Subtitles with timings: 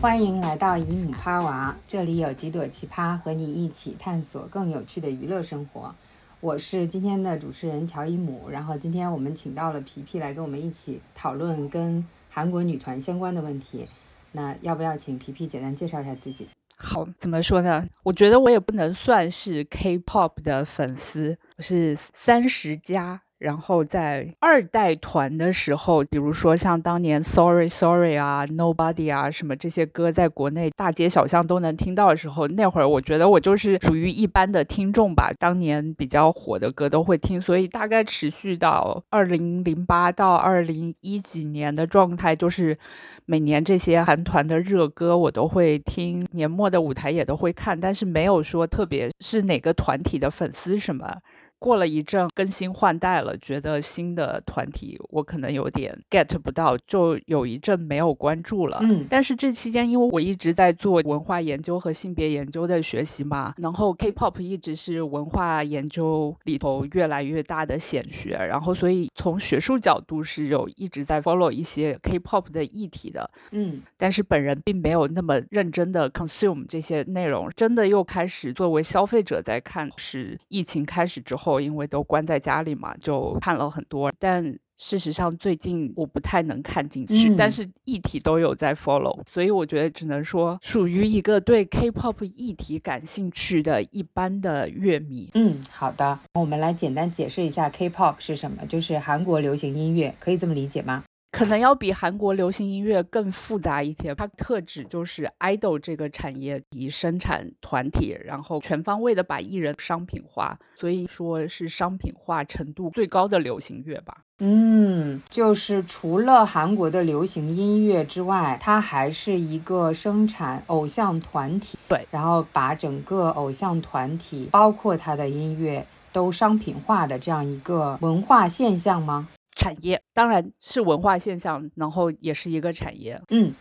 [0.00, 5.94] 欢迎来到姨母趴娃，这里有几朵奇葩和你一起探索更有趣的娱乐生活。
[6.40, 13.88] 我是今天的主持人乔姨母，然后今天我们请到了皮皮来跟我们一起讨论跟韩国女团相关的问题。
[14.32, 16.48] 那要不要请皮皮简单介绍一下自己？
[16.76, 17.84] 好，怎么说呢？
[18.04, 23.22] 我觉得我也不能算是 K-pop 的粉丝，我是三十加。
[23.38, 35.32] 然后在二代团的时候，比如说像当年 Sorry Sorry 啊、Nobody 啊什么这些歌，在国内大街小巷都能听到的时候，那会儿我觉得我就是属于一般的听众吧。
[35.38, 42.76] 当年比较火的歌都会听，所以大概持续到二零零八到二零一几年的状态，就是
[43.24, 51.18] 每年这些韩团的热歌我都会听，年末的舞台也都会看，但是没有说特别是哪个团体的粉丝什么。
[51.58, 58.78] 过了一阵更新换代了，觉得新的团体我可能有点 get 不到，就有一阵没有关注了。
[58.82, 73.28] 嗯，但是这期间因为我一直在做文化研究和性别研究的学习嘛，然后 K-pop 一直是文化研究里头越来越大的显学，然后所以从学术角度是有一直在 follow 一些 K-pop 的议题的。
[73.50, 81.47] 嗯，但是本人并没有那么认真的 consume 这些内容，真的又开始作为消费者在看，是疫情开始之后。
[81.60, 84.12] 因为都关在家里嘛，就看了很多。
[84.18, 84.44] 但
[84.76, 95.28] 事实上，最近我不太能看进去，但是议题都有在 follow，所以我觉得只能说属于一个对 K-pop 议题感兴趣的一般的乐迷。
[95.34, 101.02] 嗯，好的，我们来简单解释一下 K-pop 是什么，就是韩国流行音乐，可以这么理解吗？
[101.30, 114.24] 可能要比韩国流行音乐更复杂一些，它特指就是 idol 这个产业以生产团体，然后全方位的把艺人商品化，所以说是商品化程度最高的流行乐吧。
[114.40, 129.28] 嗯，就是除了韩国的流行音乐之外，它还是一个生产偶像团体，对，然后把整个偶像团体，包括它的音乐都商品化的这样一个文化现象吗？
[129.68, 133.20] 产业当然是文化现象，然后也是一个产业。
[133.28, 133.52] 嗯，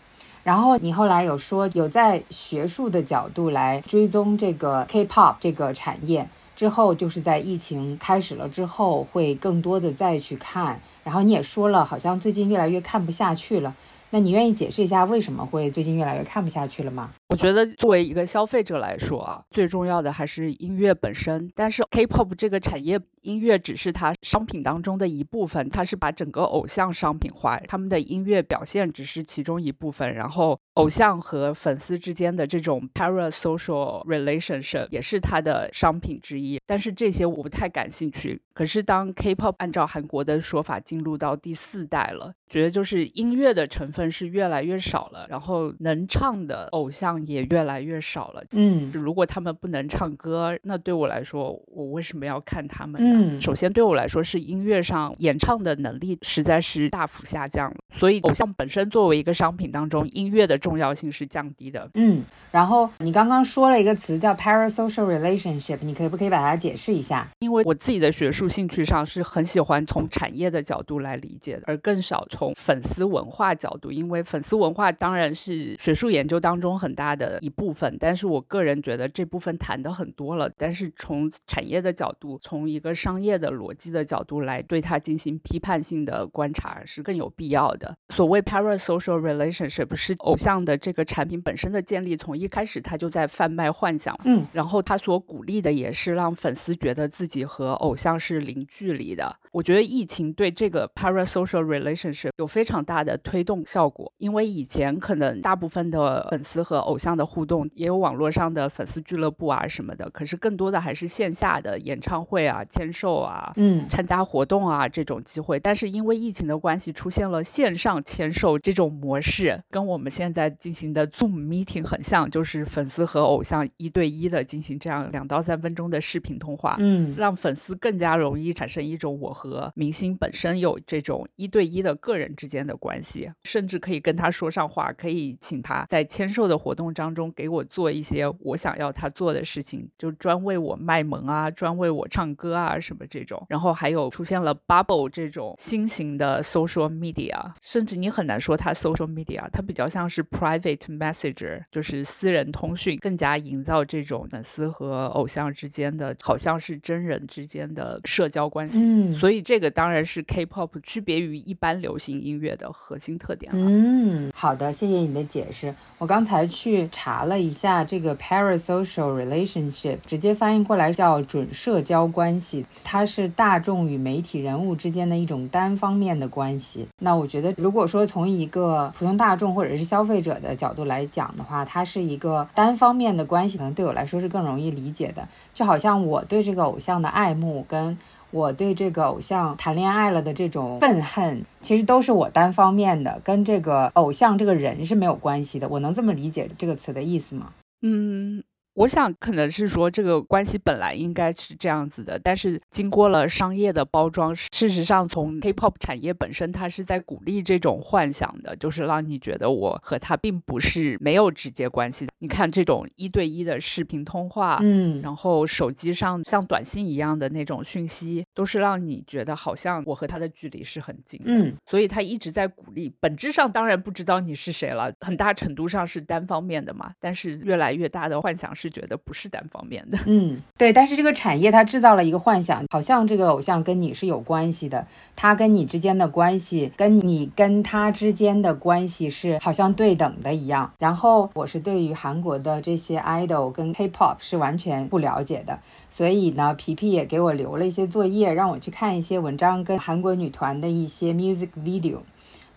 [0.42, 13.76] 然后你后来有说有在学术的角度来追踪这个 K-pop 这个产业，之后就是在疫情开始了之后会更多的再去看，然后你也说了，好像最近越来越看不下去了。
[14.10, 17.10] 那你愿意解释一下为什么会最近越来越看不下去了吗？
[17.30, 21.52] 我觉得作为一个消费者来说啊，最重要的还是音乐本身。
[21.54, 30.16] 但是 K-pop 这个产业，音乐只是它商品当中的一部分，它是把整个偶像商品化，他们的音乐表现只是其中一部分。
[30.16, 36.58] 然后偶像和粉丝之间的这种 parasocial relationship 也是它的商品之一。
[36.66, 38.42] 但是这些我不太感兴趣。
[38.54, 47.17] 可是当 K-pop 按照韩国的说法进入到第四代了，觉得就是音乐的成分是越来越少了，然后能唱的偶像。
[47.26, 48.44] 也越来越少了。
[48.52, 53.02] 嗯，如果他们不能唱歌，那对我来说，我为什么要看他们
[53.36, 53.42] 呢？
[53.42, 57.78] 首先，对我来说是音乐上演唱的能力实在是大幅下降了。
[57.98, 61.90] 所以，偶像本身作为一个商品当中，音乐的重要性是降低的。
[61.96, 67.28] 嗯，然后你刚刚说了一个词叫 parasocial relationship，你可不可以把它解释一下？
[67.40, 73.92] 因为我自己的学术兴趣上是很喜欢从产业的角度来理解的，而更少从粉丝文化角度。
[73.92, 77.18] 因为粉丝文化当然是学术研究当中很大。
[77.18, 80.48] 的一部分，但是我个人觉得这部分谈的很多了。
[80.56, 87.87] 但是从产业的角度，从一个商业的逻辑的角度来对它进行批判性的观察是更有必要的。
[88.10, 99.36] 所谓 parasocial relationship 是偶像的这个产品本身的建立，从一开始他就在贩卖幻想，嗯，然后他所鼓励的也是让粉丝觉得自己和偶像是零距离的。
[99.52, 115.60] 我觉得疫情对这个 parasocial relationship 有非常大的推动效果，因为以前可能大部分的粉丝和偶像的互动也有网络上的粉丝俱乐部啊什么的，可是更多的还是线下的演唱会啊、签售啊、嗯、参加活动啊这种机会。
[115.60, 136.88] 但是因为疫情的关系，出现了线上签售这种模式，跟我们现在进行的 Zoom meeting 很像，就是粉丝和偶像一对一的进行这样两到三分钟的视频通话，嗯，让粉丝更加容易产生一种我和明星本身有这种一对一的个人之间的关系，甚至可以跟他说上话，可以请他在签售的活动。
[136.98, 143.46] 当中给我做一些我想要他做的事情，就专为我卖萌啊，专为我唱歌啊什么这种。
[143.50, 158.84] 然后还有出现了 Bubble 这种新型的 social media，甚至你很难说它 social media，它比较像是 private messenger，就是私人通讯，更加营造这种粉丝和偶像之间的好像是真人人之间的社交关系。
[158.86, 163.60] 嗯，所以这个当然是 K-pop 区别于一般流行音乐的核心特点了。
[163.64, 165.74] 嗯，好的，谢谢你的解释。
[165.98, 176.86] 我刚才去查了一下这个 parasocial relationship，直接翻译过来叫准社交关系，它是大众与媒体人物之间的一种单方面的关系。
[177.00, 185.28] 那我觉得，如果说从一个普通大众或者是消费者的角度来讲的话，它是一个单方面的关系，可能对我来说是更容易理解的。
[185.54, 187.98] 就好像我对这个偶像的爱慕跟。
[188.30, 195.70] 我对这个偶像谈恋爱了的这种愤恨，其实都是我单方面的，跟这个偶像这个人是没有关系的。
[195.70, 197.52] 我能这么理解这个词的意思吗？
[197.82, 198.44] 嗯。
[198.78, 212.12] 我想可能是说这个关系本来应该是这样子的，但是经过了商业的包装，事实上从 K-pop 产业本身，它是在鼓励这种幻想的，就是让你觉得我和他并不是没有直接关系的。
[212.20, 222.94] 你看这种一对一的视频通话，嗯，然后手机上像短信一样的那种讯息，都是让你觉得好像我和他的距离是很近，嗯，所以他一直在鼓励。
[223.00, 228.67] 本质上当然不知道你是谁了，很大程度上是单方面的嘛，但是越来越大的幻想是。
[228.70, 234.86] 觉得不是单方面的，嗯，对，但是这个产业它制造了一个幻想，好像这个偶像跟你是有关系的，
[235.16, 240.72] 他跟你之间的关系，跟你跟他之间的关系是好像对等的一样。
[240.80, 245.60] 然后我是对于韩国的这些 idol 跟 K-pop 是完全不了解的，
[245.90, 251.98] 所以呢，皮皮也给我留了一些作业，让我去看一些文章跟韩国女团的一些 music video。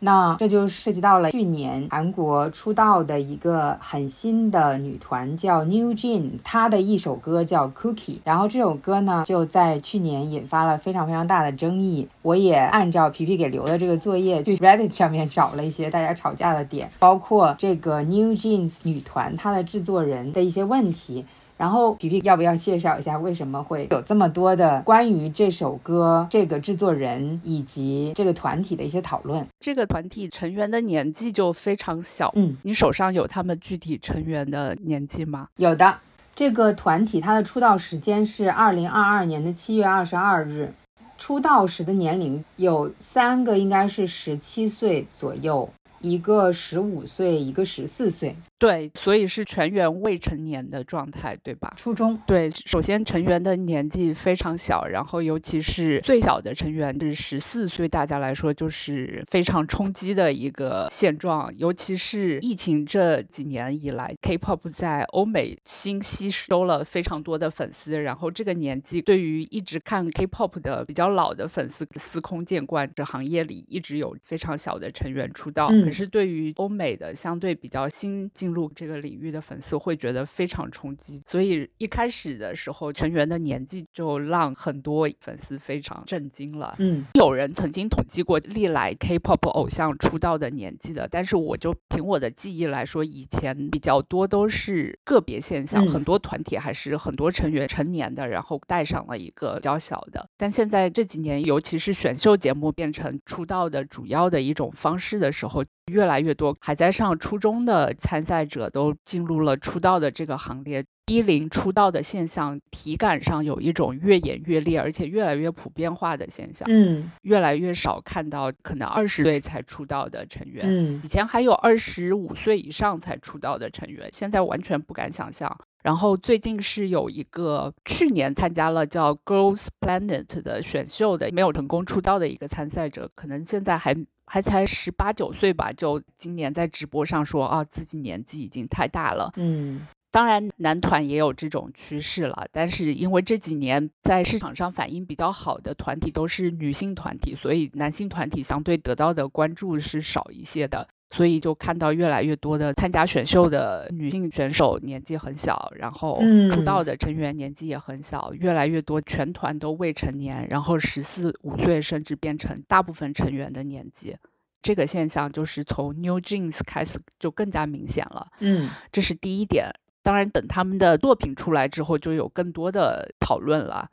[0.01, 12.09] 那这就涉及到了去年韩国出道的一个很新的女团，叫 New Jeans，她的一首歌叫 Cookie，然后这首歌呢就在去年引发了非常非常大的争议。
[12.23, 21.27] 我也按照皮皮给留的这个作业，去 Reddit 上面找了一些大家吵架的点，包括这个 New Jeans 女团她的制作人的一些问题。
[21.61, 29.47] 然后皮皮要不要介绍一下为什么会有这么多的关于这首歌、这个制作人以及这个团体的一些讨论？
[29.59, 35.49] 这个团体成员的年纪就非常小，嗯，你手上有他们具体成员的年纪吗？
[35.57, 35.99] 有的，
[36.35, 40.73] 这个团体它的出道时间是二零二二年的七月二十二日，
[41.19, 45.69] 出道时的年龄有三个，应该是十七岁左右。
[46.01, 51.73] 一个十五岁，一个十四岁，对，所以是全员未成年的状态，对吧？
[51.79, 61.51] 初中，对，首先成员的年纪非常小，然后尤其是最小的成员是十四岁，大家来说就是非常冲击的一个现状。
[61.57, 75.69] 尤其是疫情这几年以来，K-pop 在欧美新吸收了非常多的粉丝，然后这个年纪对于一直看 K-pop 的比较老的粉丝司空见惯，这行业里一直有非常小的成员出道。
[75.83, 81.21] 可是对于欧美的相对比较新进入这个领域的粉丝，会觉得非常冲击。
[81.27, 86.75] 所以一开始的时候，成员的年纪就让很多粉丝非常震惊了。
[86.79, 100.29] 嗯，有人曾经统计过历来 K-pop 偶像出道的年纪的，但是我就凭我的记忆来说，以前比较多都是个别现象，很多团体还是很多成员成年的，然后带上了一个比较小的。
[100.37, 105.65] 但现在这几年，尤其是选秀节目变成出道的主要的一种方式的时候。
[105.91, 116.67] 越来越多还在上初中的参赛者都进入了出道的这个行列，低龄出道的现象体感上有一种越演越烈，而且越来越普遍化的现象。
[116.71, 120.65] 嗯，越来越少看到可能二十岁才出道的成员。
[120.67, 125.55] 嗯，以前还有二十五岁以上才出道的成员，现在完全不敢想象。
[125.83, 133.97] 然后最近是有一个去年参加了叫 Girls Planet 的选秀的没有成功出道的一个参赛者，可能现在还。
[134.33, 139.33] 还才十八九岁吧，就今年在直播上说啊，自己年纪已经太大了。
[139.35, 150.87] 嗯，当然男团也有这种趋势了，但是因为这几年在市场上反应比较好的团体都是女性团体，所以男性团体相对得到的关注是少一些的。
[151.11, 164.17] 所以就看到越来越多的参加选秀的女性选手年纪很小，然后出道的成员年纪也很小，越来越多全团都未成年，然后十四五岁甚至变成大部分成员的年纪。
[164.63, 168.29] 这个现象就是从 New Jeans 开始就更加明显了。
[168.41, 169.71] 嗯，这是第一点。
[170.03, 173.89] 当然，等他们的作品出来之后，就有更多的讨论了。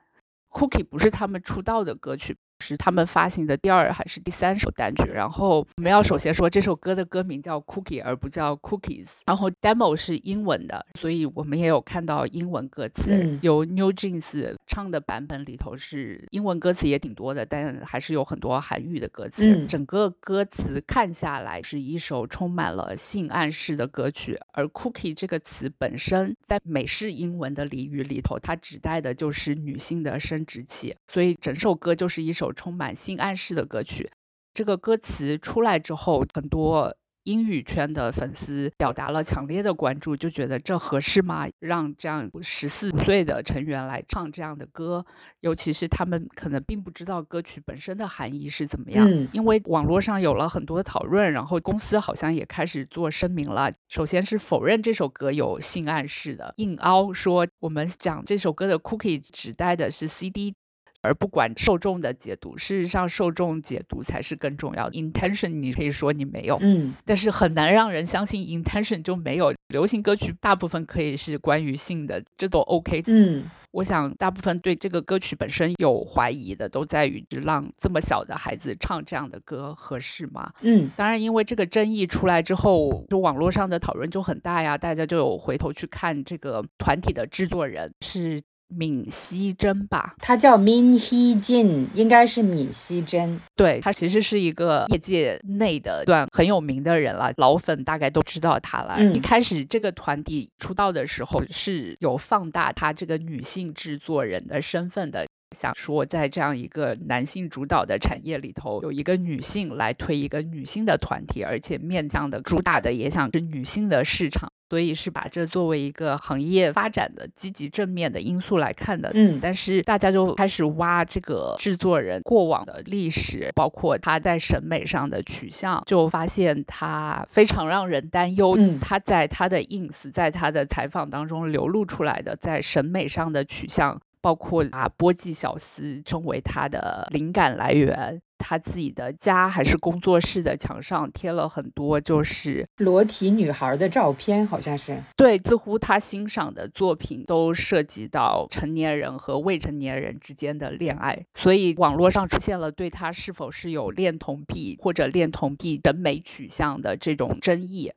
[0.52, 2.38] Cookie 不是他们出道的歌曲。
[2.60, 5.04] 是他们发行的第二还是第三首单曲？
[5.12, 9.22] 然后我们要首先说这首歌的歌名叫 Cookie，而不叫 Cookies。
[9.26, 19.44] 然后 demo 是英文的，所以我们也有看到英文歌词，由 New Jeans 唱的版本里头是英文歌词也挺多的，但还是有很多韩语的歌词。
[19.46, 34.10] 嗯整个歌词看下来是一首充满了性暗示的歌曲，而 “cookie” 这个词本身在美式英文的俚语里头，它指代的就是女性的生殖器，所以整首歌就是一首充满性暗示的歌曲。
[34.54, 36.96] 这个歌词出来之后，很多
[37.28, 41.46] 英语圈的粉丝表达了强烈的关注，就觉得这合适吗？
[41.60, 45.06] 让这样十四岁的成员来唱这样的歌，
[45.42, 49.06] 尤其是他们可能并不知道歌曲本身的含义是怎么样。
[49.06, 53.70] 嗯因为网络上有了很多讨论，然后公司好像也开始做声明了。
[53.90, 60.56] 首先是否认这首歌有性暗示的，硬凹说我们讲这首歌的 cookie 指代的是 CD。
[61.02, 64.98] 而不管受众的解读，事实上受众解读才是更重要的。
[65.00, 69.54] Intention 你可以说你没有，嗯但是很难让人相信 intention 就没有。
[69.70, 73.04] 流行歌曲大部分可以是关于性的，这都 OK。
[73.08, 80.52] 嗯我想大部分对这个歌曲本身有怀疑的，都在于让这么小的孩子唱这样的歌合适吗？
[80.62, 90.16] 嗯当然，因为这个争议出来之后，就网络上的讨论就很大呀，大家就有回头去看这个团体的制作人是闵熙珍吧？
[90.20, 93.40] 她叫 Min Hee Jin，应该是闵熙珍。
[93.56, 98.96] 对他其实是一个业界内的一段很有名的人了，老粉大概都知道他了。
[98.98, 105.26] 嗯一开始这个团体出道的时候是有放大他这个女性制作人的身份的。
[105.52, 119.10] 想说，在这样一个男性主导的产业里头，有一个女性来推一个女性的团体，而且面向的主打的也想是女性的市场，所以是把这作为一个行业发展的积极正面的因素来看的。
[119.14, 128.56] 嗯但是大家就开始挖这个制作人过往的历史，包括他在审美上的取向，就发现他非常让人担忧。
[128.58, 138.22] 嗯他在他的 ins，在他的采访当中流露出来的在审美上的取向，包括把波记小斯称为他的灵感来源。
[138.40, 145.02] 他自己的家还是工作室的墙上贴了很多，就是裸体女孩的照片好像是。
[145.16, 157.92] 对，似乎他欣赏的作品都涉及到成年人和未成年人之间的恋爱，所以网络上出现了对他是否是有恋童癖或者恋童癖审美取向的这种争议。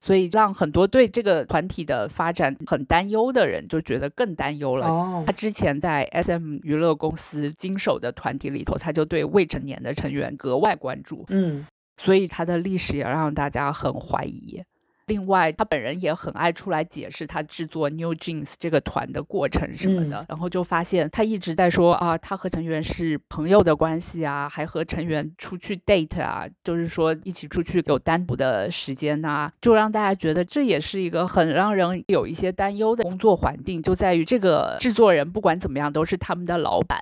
[0.00, 4.86] 所以让很多对这个团体的发展很担忧的人就觉得更担忧了。
[4.86, 11.26] 哦他，之前在 SM 娱乐公司经手的团体里头，他就对未成年的成员格外关注。
[11.28, 11.66] 嗯
[11.98, 14.62] 所以他的历史也让大家很怀疑。
[15.10, 37.00] 另外，他本人也很爱出来解释他制作 New Jeans 这个团的过程什么的，然后就发现他一直在说啊，他和成员是朋友的关系啊，还和成员出去 date 啊，就是说一起出去有单独的时间呐、就让大家觉得这也是一个很让人有一些担忧的工作环境，就在于这个制作人不管怎么样都是他们的老板。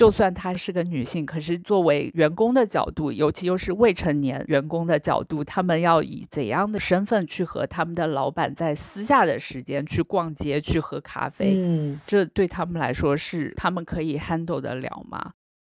[0.00, 11.52] 就算她是个女性，可是作为员工的角度，尤其又是未成年员工的角度，他们要以怎样的身份去和他们的老板在私下的时间去逛街、去喝咖啡？
[11.54, 15.32] 嗯这对他们来说是他们可以 handle 得了吗？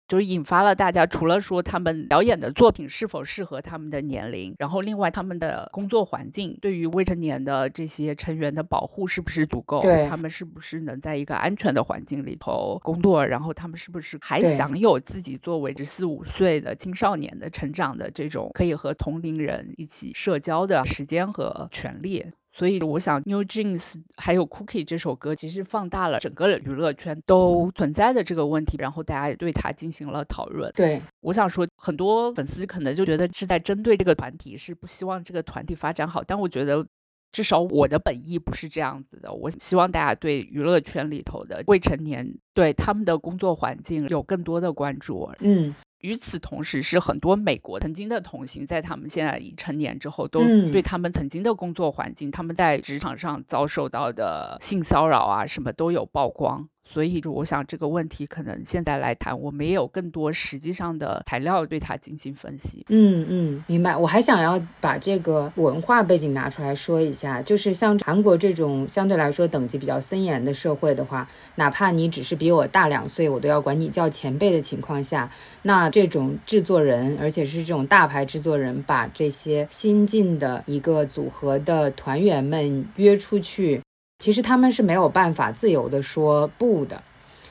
[0.08, 9.82] 就是引发了大家除了说他们表演的作品是否适合他们的年龄，然后另外他们的工作环境对于未成年的这些成员的保护是不是足够？
[9.82, 13.26] 对他们是不是能在一个安全的环境里头工作？
[13.26, 22.26] 然后他们是不是还享有自己作为十四五岁的青少年的成长的这种可以和同龄人一起社交的时间和权利？
[22.56, 30.72] 所以我想，New Jeans 还有 Cookie 这首歌，其实放大了整个娱乐圈都存在的这个问题，然后大家也对它进行了讨论。
[30.76, 36.24] 对，我想说，很多粉丝可能就觉得是在针对这个团体，是不希望这个团体发展好。
[36.24, 36.86] 但我觉得，
[37.32, 39.34] 至少我的本意不是这样子的。
[39.34, 45.28] 我希望大家对娱乐圈里头的未成年，对他们的工作环境有更多的关注。
[45.40, 56.68] 嗯与此同时，是很多美国曾经的同行，在他们现在已成年之后，都嗯对他们曾经的工作环境、他们在职场上遭受到的性骚扰啊，什么都有曝光。
[56.94, 62.86] 所以，我想这个问题可能现在来谈，我们也有更多实际上的材料对它进行分析。
[62.90, 63.98] 嗯嗯，明白。
[63.98, 75.32] 我还想要把这个文化背景拿出来说一下，就是像韩国这种相对来说等级比较森严的社会的话，哪怕你只是比我大两岁，我都要管你叫前辈的情况下，
[75.64, 83.82] 那这种制作人，而且是这种大牌制作人，把这些新进的一个组合的团员们约出去，
[84.24, 87.04] 其实他们是没有办法自由的说不的。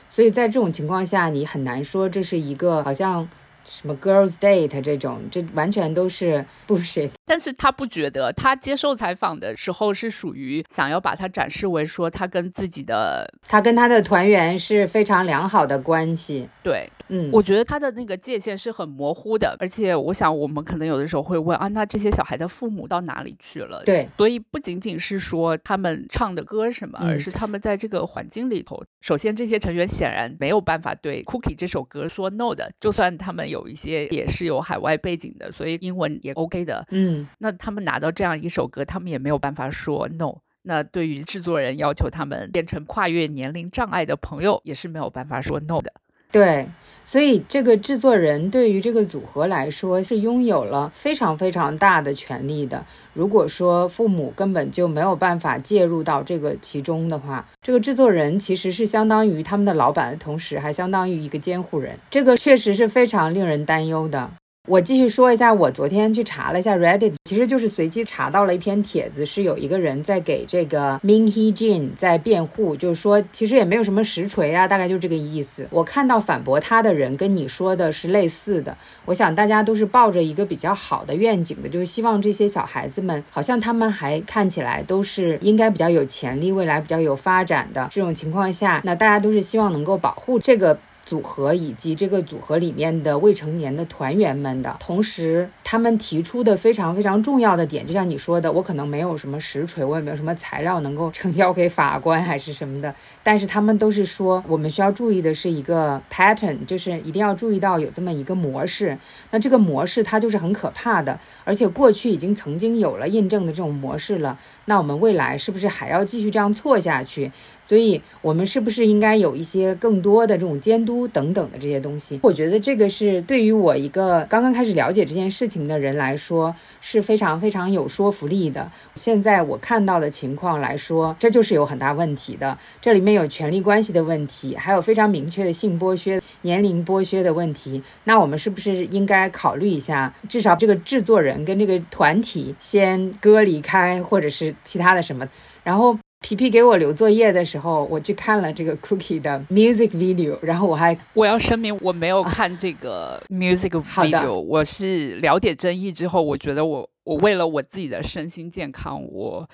[0.09, 3.29] 所以在这种情况下，你很难说这是一个好像
[3.63, 7.11] 什么 girls date 这种，这完全都是 bullshit。
[7.27, 16.49] 但是他不觉得，他接受采访的时候是属于想要把它展示为说他跟自己的，他跟他的团员是非常良好的关系。
[16.63, 23.83] 对，嗯，我觉得他的那个界限是很模糊的，而且我想我们可能有的时候会问啊，那这些小孩的父母到哪里去了？
[23.85, 40.39] 对，所以不仅仅是说他们唱的歌什么，而是他们在这个环境里头，首先这些成员显然没有办法对《Cookie》这首歌说 no 的，就算他们有一些也是有海外背景的，所以英文也 OK 的，嗯，那他们拿到这样一首歌，他们也没有办法说 no。
[40.65, 45.91] 那对于制作人要求他们变成跨越年龄障碍的朋友，也是没有办法说 no 的。
[46.33, 46.67] 对，
[47.05, 52.83] 所以这个制作人对于这个组合来说是拥有了非常非常大的权利的。
[53.13, 61.95] 如果说父母根本就没有办法介入到这个其中的话，这个制作人其实是相当于他们的老板，同时还相当于一个监护人。
[62.09, 64.31] 这个确实是非常令人担忧的。
[64.69, 75.67] 我继续说一下，我昨天去查了一下 Reddit，其实就是随机查到了一篇帖子，是有一个人在给这个 Min Hee Jin 在辩护，就是说其实也没有什么实锤啊，大概就这个意思。
[75.69, 90.79] 我看到反驳他的人跟你说的是类似的，我想大家都是抱着一个比较好的愿景的，就是希望这些小孩子们，好像他们还看起来都是应该比较有潜力，未来比较有发展的这种情况下，那大家都是希望能够保护这个。
[91.05, 108.97] 组合以及这个组合里面的未成年的团员们的同时，他们提出的非常非常重要的点，就像你说的，我可能没有什么实锤，我也没有什么材料能够呈交给法官还是什么的，但是他们都是说，我们需要注意的是一个 pattern，就是一定要注意到有这么一个模式。
[109.31, 114.39] 那这个模式它就是很可怕的，而且过去已经曾经有了印证的这种模式了。
[114.65, 117.29] 那我们未来是不是还要继续这样错下去？
[117.65, 122.19] 所以，我们是不是应该有一些更多的这种监督等等的这些东西？
[122.23, 128.69] 我觉得这个是对于我一个刚刚开始了解这件事情的人来说是非常非常有说服力的。
[128.95, 132.57] 现在我看到的情况来说，这就是有很大问题的。
[132.81, 137.81] 这里面有权力关系的问题，还有非常明确的性剥削、年龄剥削的问题。
[138.03, 145.27] 那我们是不是应该考虑一下，至少这个制作人跟这个团体先割离开，或者是其他的什么？
[145.63, 145.97] 然后。
[146.23, 159.45] 皮皮给我留作业的时候，我去看了这个 Cookie 的 music video，然后我还我要声明我没有看这个 music video，我是了解争议之后，我觉得我我为了我自己的身心健康，我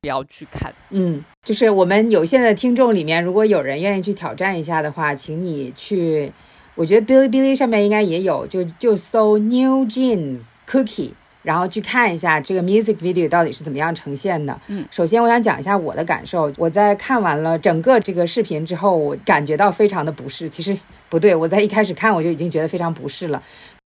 [0.00, 0.72] 不要去看。
[0.90, 6.32] 嗯，就是我们有限的听众里面，如果有人愿意去挑战一下的话，请你去，
[6.76, 10.38] 我觉得哔哩哔哩上面应该也有，就就搜 New Jeans
[10.70, 11.10] Cookie。
[11.42, 14.58] 然后去看一下这个 music video 到底是怎么样呈现的。
[14.68, 16.52] 嗯，首先我想讲一下我的感受。
[16.56, 20.48] 我在看完了整个这个视频之后，我感觉到非常的不适。
[20.48, 20.76] 其实
[21.08, 23.42] 不对，我在一开始看我就已经觉得非常不适了。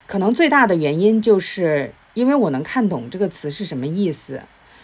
[0.06, 4.40] 可能最大的原因就是因为我能看懂这个词是什么意思，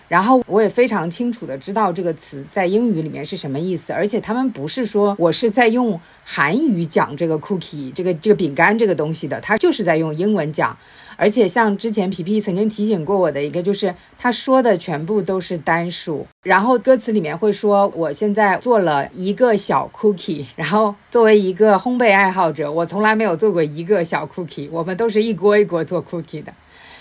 [0.08, 3.92] 然后我也非常清楚的知道这个词在英语里面是什么意思。
[3.92, 10.76] 而且他们不是说我是在用韩语讲这个 cookie 这个这个饼干这个东西的，他就是在用英文讲。
[11.20, 26.54] 而且像之前皮皮曾经提醒过我的一个，就是他说的全部都是单数，然后歌词里面会说我现在做了一个小 cookie，然后作为一个烘焙爱好者，我从来没有做过一个小 cookie，我们都是一锅一锅做 cookie 的。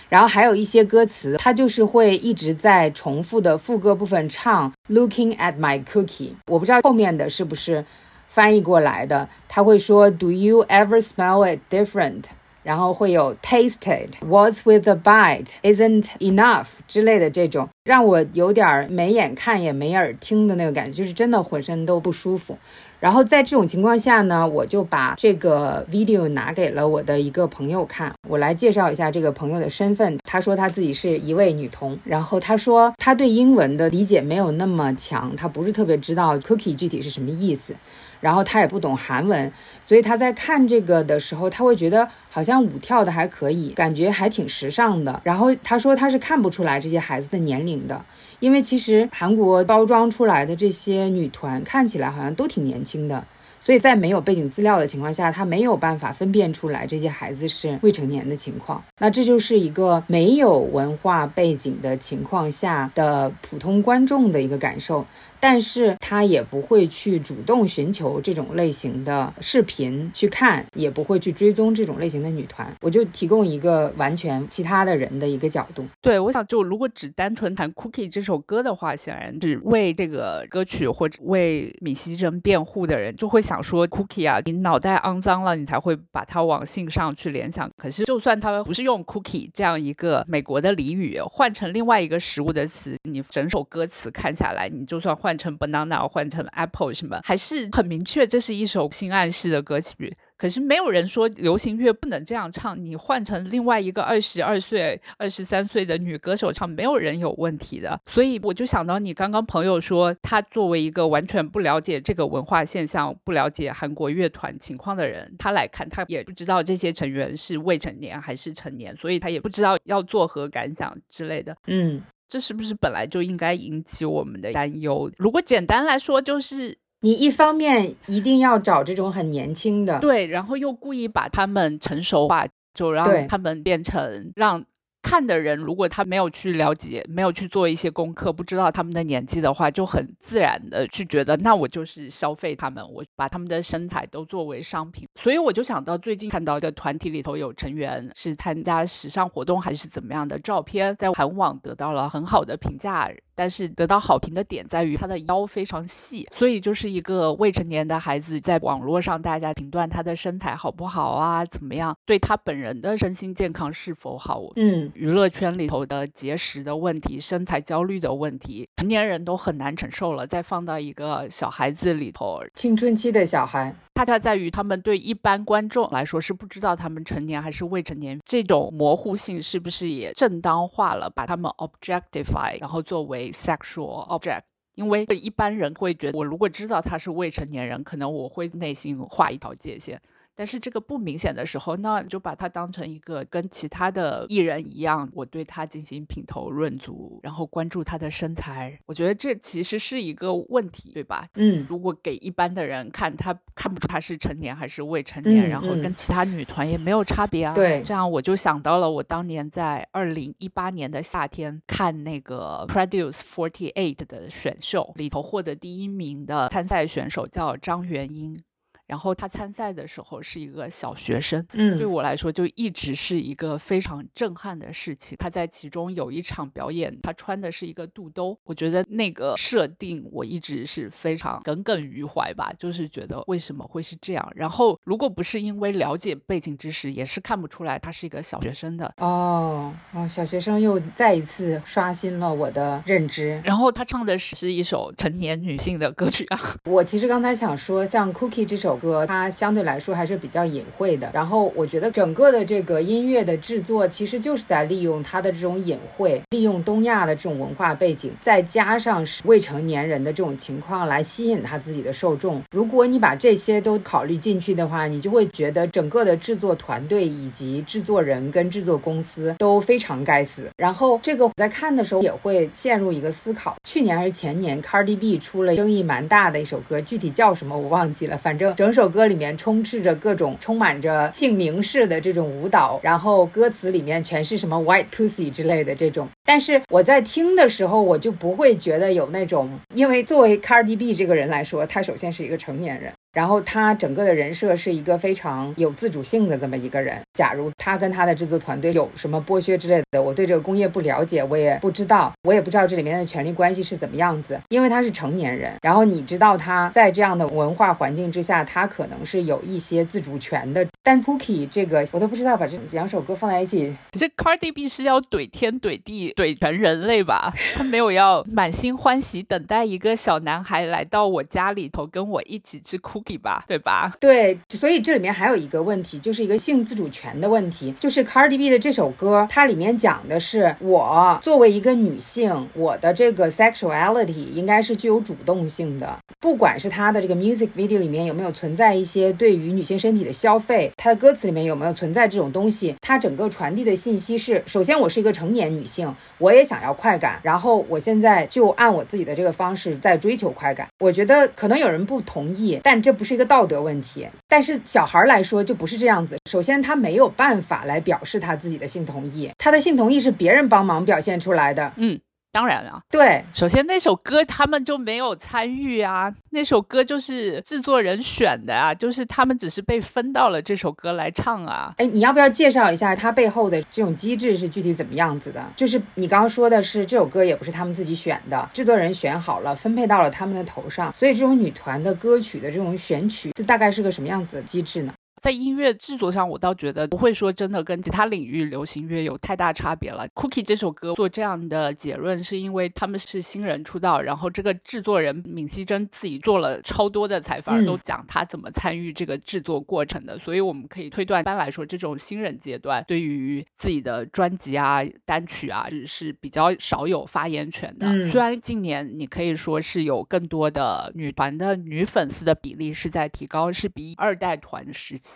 [0.09, 7.85] 然后还有一些歌词，他就是会一直在重复的副歌部分唱 Looking at my cookie，我不知道后面的是不是
[8.27, 12.23] 翻译过来的，他会说 Do you ever smell it different？
[12.63, 22.57] 然后会有 tasted what's with a bite isn't enough 之类的这种，让我有点没眼看也没耳听的那个感觉，就是真的浑身都不舒服。
[22.99, 28.11] 然后在这种情况下呢，我就把这个 video 拿给了我的一个朋友看。
[28.27, 30.17] 我来介绍一下这个朋友的身份。
[30.23, 37.75] 他说他自己是一位女童，然后他说他对英文的理解没有那么强，他不是特别知道 cookie 具体是什么意思。
[38.19, 39.51] 然后他也不懂韩文，
[39.83, 45.21] 所以他在看这个的时候，他会觉得好像舞跳的还可以，感觉还挺时尚的。
[45.23, 48.03] 然后他说他是看不出来这些孩子的年龄的，
[48.39, 53.23] 因为其实韩国包装出来的这些女团看起来好像都挺年轻的。
[53.59, 58.81] 所以在没有背景资料的情况下，他没有办法分辨出来这些孩子是未成年的情况。
[58.99, 65.05] 那这就是一个没有文化背景的情况下的普通观众的一个感受。
[65.39, 72.71] 但是他也不会去主动寻求这种类型的视频去看，也不会去追踪这种类型的女团。
[72.81, 75.85] 我就提供一个完全其他的人的一个角度。
[76.01, 100.15] 对，我想就如果只单纯谈《Cookie》这首歌的话，显然是为这个歌曲或者为米西珍辩护的人就会想说：“Cookie 啊，你脑袋肮脏了，你才会把它往性上去联想。”可是，就算他不是用 “Cookie” 这样一个美国的俚语，换成另外一个食物的词，你整首歌词看下来，你就算换成 banana，换成 apple 什么，还是很明确，这是一首性暗示的歌曲。
[100.37, 107.99] 可是没有人说流行乐不能这样唱，你换成另外一个二十二岁、二十三岁的女歌手唱，没有人有问题的。
[108.05, 121.57] 所以我就想到你刚刚朋友说，他作为一个完全不了解这个文化现象、不了解韩国乐团情况的人，他来看，他也不知道这些成员是未成年还是成年，所以他也不知道要作何感想之类的。
[121.65, 125.11] 嗯，这是不是本来就应该引起我们的担忧？
[125.17, 126.77] 如果简单来说，就是。
[127.01, 134.65] 你一方面一定要找这种很年轻的，对，然后又故意把他们成熟化，就让他们变成让。
[135.09, 145.07] 看的人，如果他没有去了解，没有去做一些功课，不知道他们的年纪的话，就很自然的去觉得，那我就是消费他们，我把他们的身材都作为商品。
[145.15, 164.91] 所以我就想到，最近看到一个团体里头有成员是参加时尚活动还是怎么样的照片，在韩网得到了很好的评价，但是得到好评的点在于他的腰非常细，所以就是一个未成年的孩子在网络上大家评断他的身材好不好啊，怎么样，对他本人的身心健康是否好，嗯。
[164.95, 170.25] 娱乐圈里头的节食的问题、身材焦虑的问题，成年人都很难承受了。
[170.25, 184.41] 再放到一个小孩子里头，青春期的小孩，恰恰在于他们对一般观众来说是不知道他们成年还是未成年，这种模糊性是不是也正当化了，把他们 objectify，然后作为 sexual object？
[184.75, 189.99] 因为一般人会觉得，我如果知道他是未成年人，可能我会内心画一条界限。
[190.37, 198.79] 但是这个不明显的时候，那就把它当成一个跟其他的艺人一样，我对他进行品头论足，然后关注他的身材。
[198.85, 201.27] 我觉得这其实是一个问题，对吧？
[201.33, 207.55] 嗯，如果给一般的人看，他看不出他是成年还是未成年，然后跟其他女团也没有差别啊。
[207.55, 218.39] 对，这样我就想到了我当年在二零一八年的夏天看那个 Produce Forty Eight 的选秀里头获得第一名的参赛选手叫张元英。
[218.87, 225.17] 然后他参赛的时候是一个小学生，嗯，对我来说就一直是一个非常震撼的事情。
[225.19, 234.31] 他在其中有一场表演，他穿的是一个肚兜，我觉得那个设定我一直是非常耿耿于怀吧，就是觉得为什么会是这样。
[234.33, 238.93] 然后如果不是因为了解背景知识，也是看不出来他是一个小学生的。
[238.99, 243.41] 哦哦，小学生又再一次刷新了我的认知。
[243.43, 246.39] 然后他唱的是一首成年女性的歌曲啊。
[246.63, 248.76] 我其实刚才想说，像 Cookie 这首。
[248.79, 262.41] 歌它相对来说还是比较隐晦的，然后我觉得整个的这个音乐的制作其实就是在利用它的这种隐晦，利用东亚的这种文化背景，再加上是未成年人的这种情况来吸引他自己的受众。
[262.51, 270.47] 如果你把这些都考虑进去的话，你就会觉得整个的制作团队以及制作人跟制作公司都非常该死。
[270.57, 278.66] 然后这个我在看的时候也会陷入一个思考：去年还是前年，Cardi B 出了争议蛮大的一首歌，具体叫什么我忘记了，反正整。
[278.67, 286.05] 整首歌里面充斥着各种充满着姓名式的这种舞蹈，然后歌词里面全是什么 white pussy 之类的这种。
[286.25, 292.91] 但是我在听的时候，我就不会觉得有那种，因为作为 Cardi B 这个人来说，他首先是一个成年人。
[293.17, 297.01] 然后他整个的人设是一个非常有自主性的这么一个人。
[297.15, 304.39] 假如他跟他的制作团队有什么剥削之类的，我对这个工业不了解，我也不知道，我也不知道这里面的权力关系是怎么样子。
[304.49, 310.63] 因为他是成年人，然后你知道他在这样的文化环境之下，他可能是有一些自主权的。
[310.83, 317.33] 但 Cookie 这个我都不知道把这两首歌放在一起，这 Cardi B 是要怼天怼地怼全人类吧？
[317.55, 323.06] 他没有要满心欢喜等待一个小男孩来到我家里头跟我一起吃 Cookie。
[323.15, 323.93] 吧，对吧？
[323.99, 327.75] 对，所以这里面还有一个问题，就是一个性自主权的问题。
[327.79, 335.95] 就是 Cardi B 的这首歌，它里面讲的是我作为一个女性，我的这个 sexuality 应该是具有主动性的。
[336.19, 350.67] 不管是它的这个 music video 里面有没有存在一些对于女性身体的消费，它的歌词里面有没有存在这种东西，它整个传递的信息是：首先我是一个成年女性，我也想要快感，然后我现在就按我自己的这个方式在追求快感。
[350.79, 354.07] 我觉得可能有人不同意，但这不是一个道德问题。
[354.29, 356.15] 但是小孩来说就不是这样子。
[356.29, 361.73] 首先他没有办法来表示他自己的性同意，他的性同意是别人帮忙表现出来的。
[361.75, 361.99] 嗯。
[362.37, 371.73] 当然了，对，首先那首歌他们就没有参与啊，那首歌就是制作人选的啊，就是他们只是被分到了这首歌来唱啊。
[371.77, 375.43] 哎，你要不要介绍一下它背后的这种机制是具体怎么样子的？
[375.55, 384.93] 就是你刚刚说的是这首歌也不是他们自己选的，制作人选好了，分配到了他们的头上，所以这种女团的歌曲的这种选曲，这大概是个什么样子的机制呢？
[385.19, 390.07] 在音乐制作上，我倒觉得不会说真的跟其他领域流行乐有太大差别了。
[390.13, 400.17] Cookie 这首歌做这样的结论，是因为他们是新人出道，然后这个制作人闵熙珍自己做了超多的采访，都讲他怎么参与这个制作过程的。
[400.19, 407.87] 所以我们可以推断，一般来说，这种新人阶段对于自己的专辑啊、单曲啊，是比较少有发言权的。
[408.11, 415.07] 虽然近年你可以说是有更多的女团的女粉丝的比例是在提高，是比二代团时期。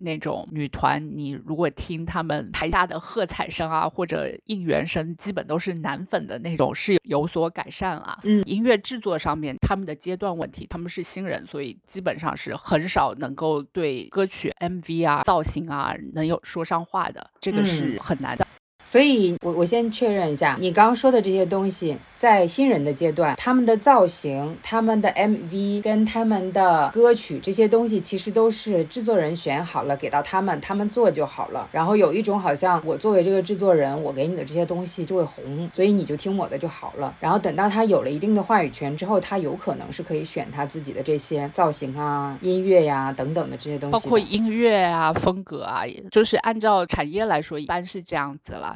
[0.00, 8.18] 那种女团，你如果听他们台下的喝彩声啊，或者应援声，基本都是男粉的那种，是有所改善了。
[8.24, 18.45] 嗯，音乐制作上面，他们的阶段问题，他们是新人，所以基本上是很少能够对歌曲 MV 啊、造型啊能有说上话的，这个是很难的。
[18.86, 31.68] 所以，我我先确认一下，你刚刚说的这些东西，在新人的阶段，他们的造型、他们的 MV 跟他们的歌曲这些东西，其实都是制作人选好了给到他们，他们做就好了。
[31.72, 37.12] 然后有一种好像我作为这个制作人，我给你的这些东西就会红，所以你就听我的就好了。
[37.18, 48.75] 然后等到他有了一定的话语权之后，他有可能是可以选他自己的这些造型啊、音乐呀等等的这些东西，包括音乐啊、风格啊，就是按照产业来说，一般是这样子了。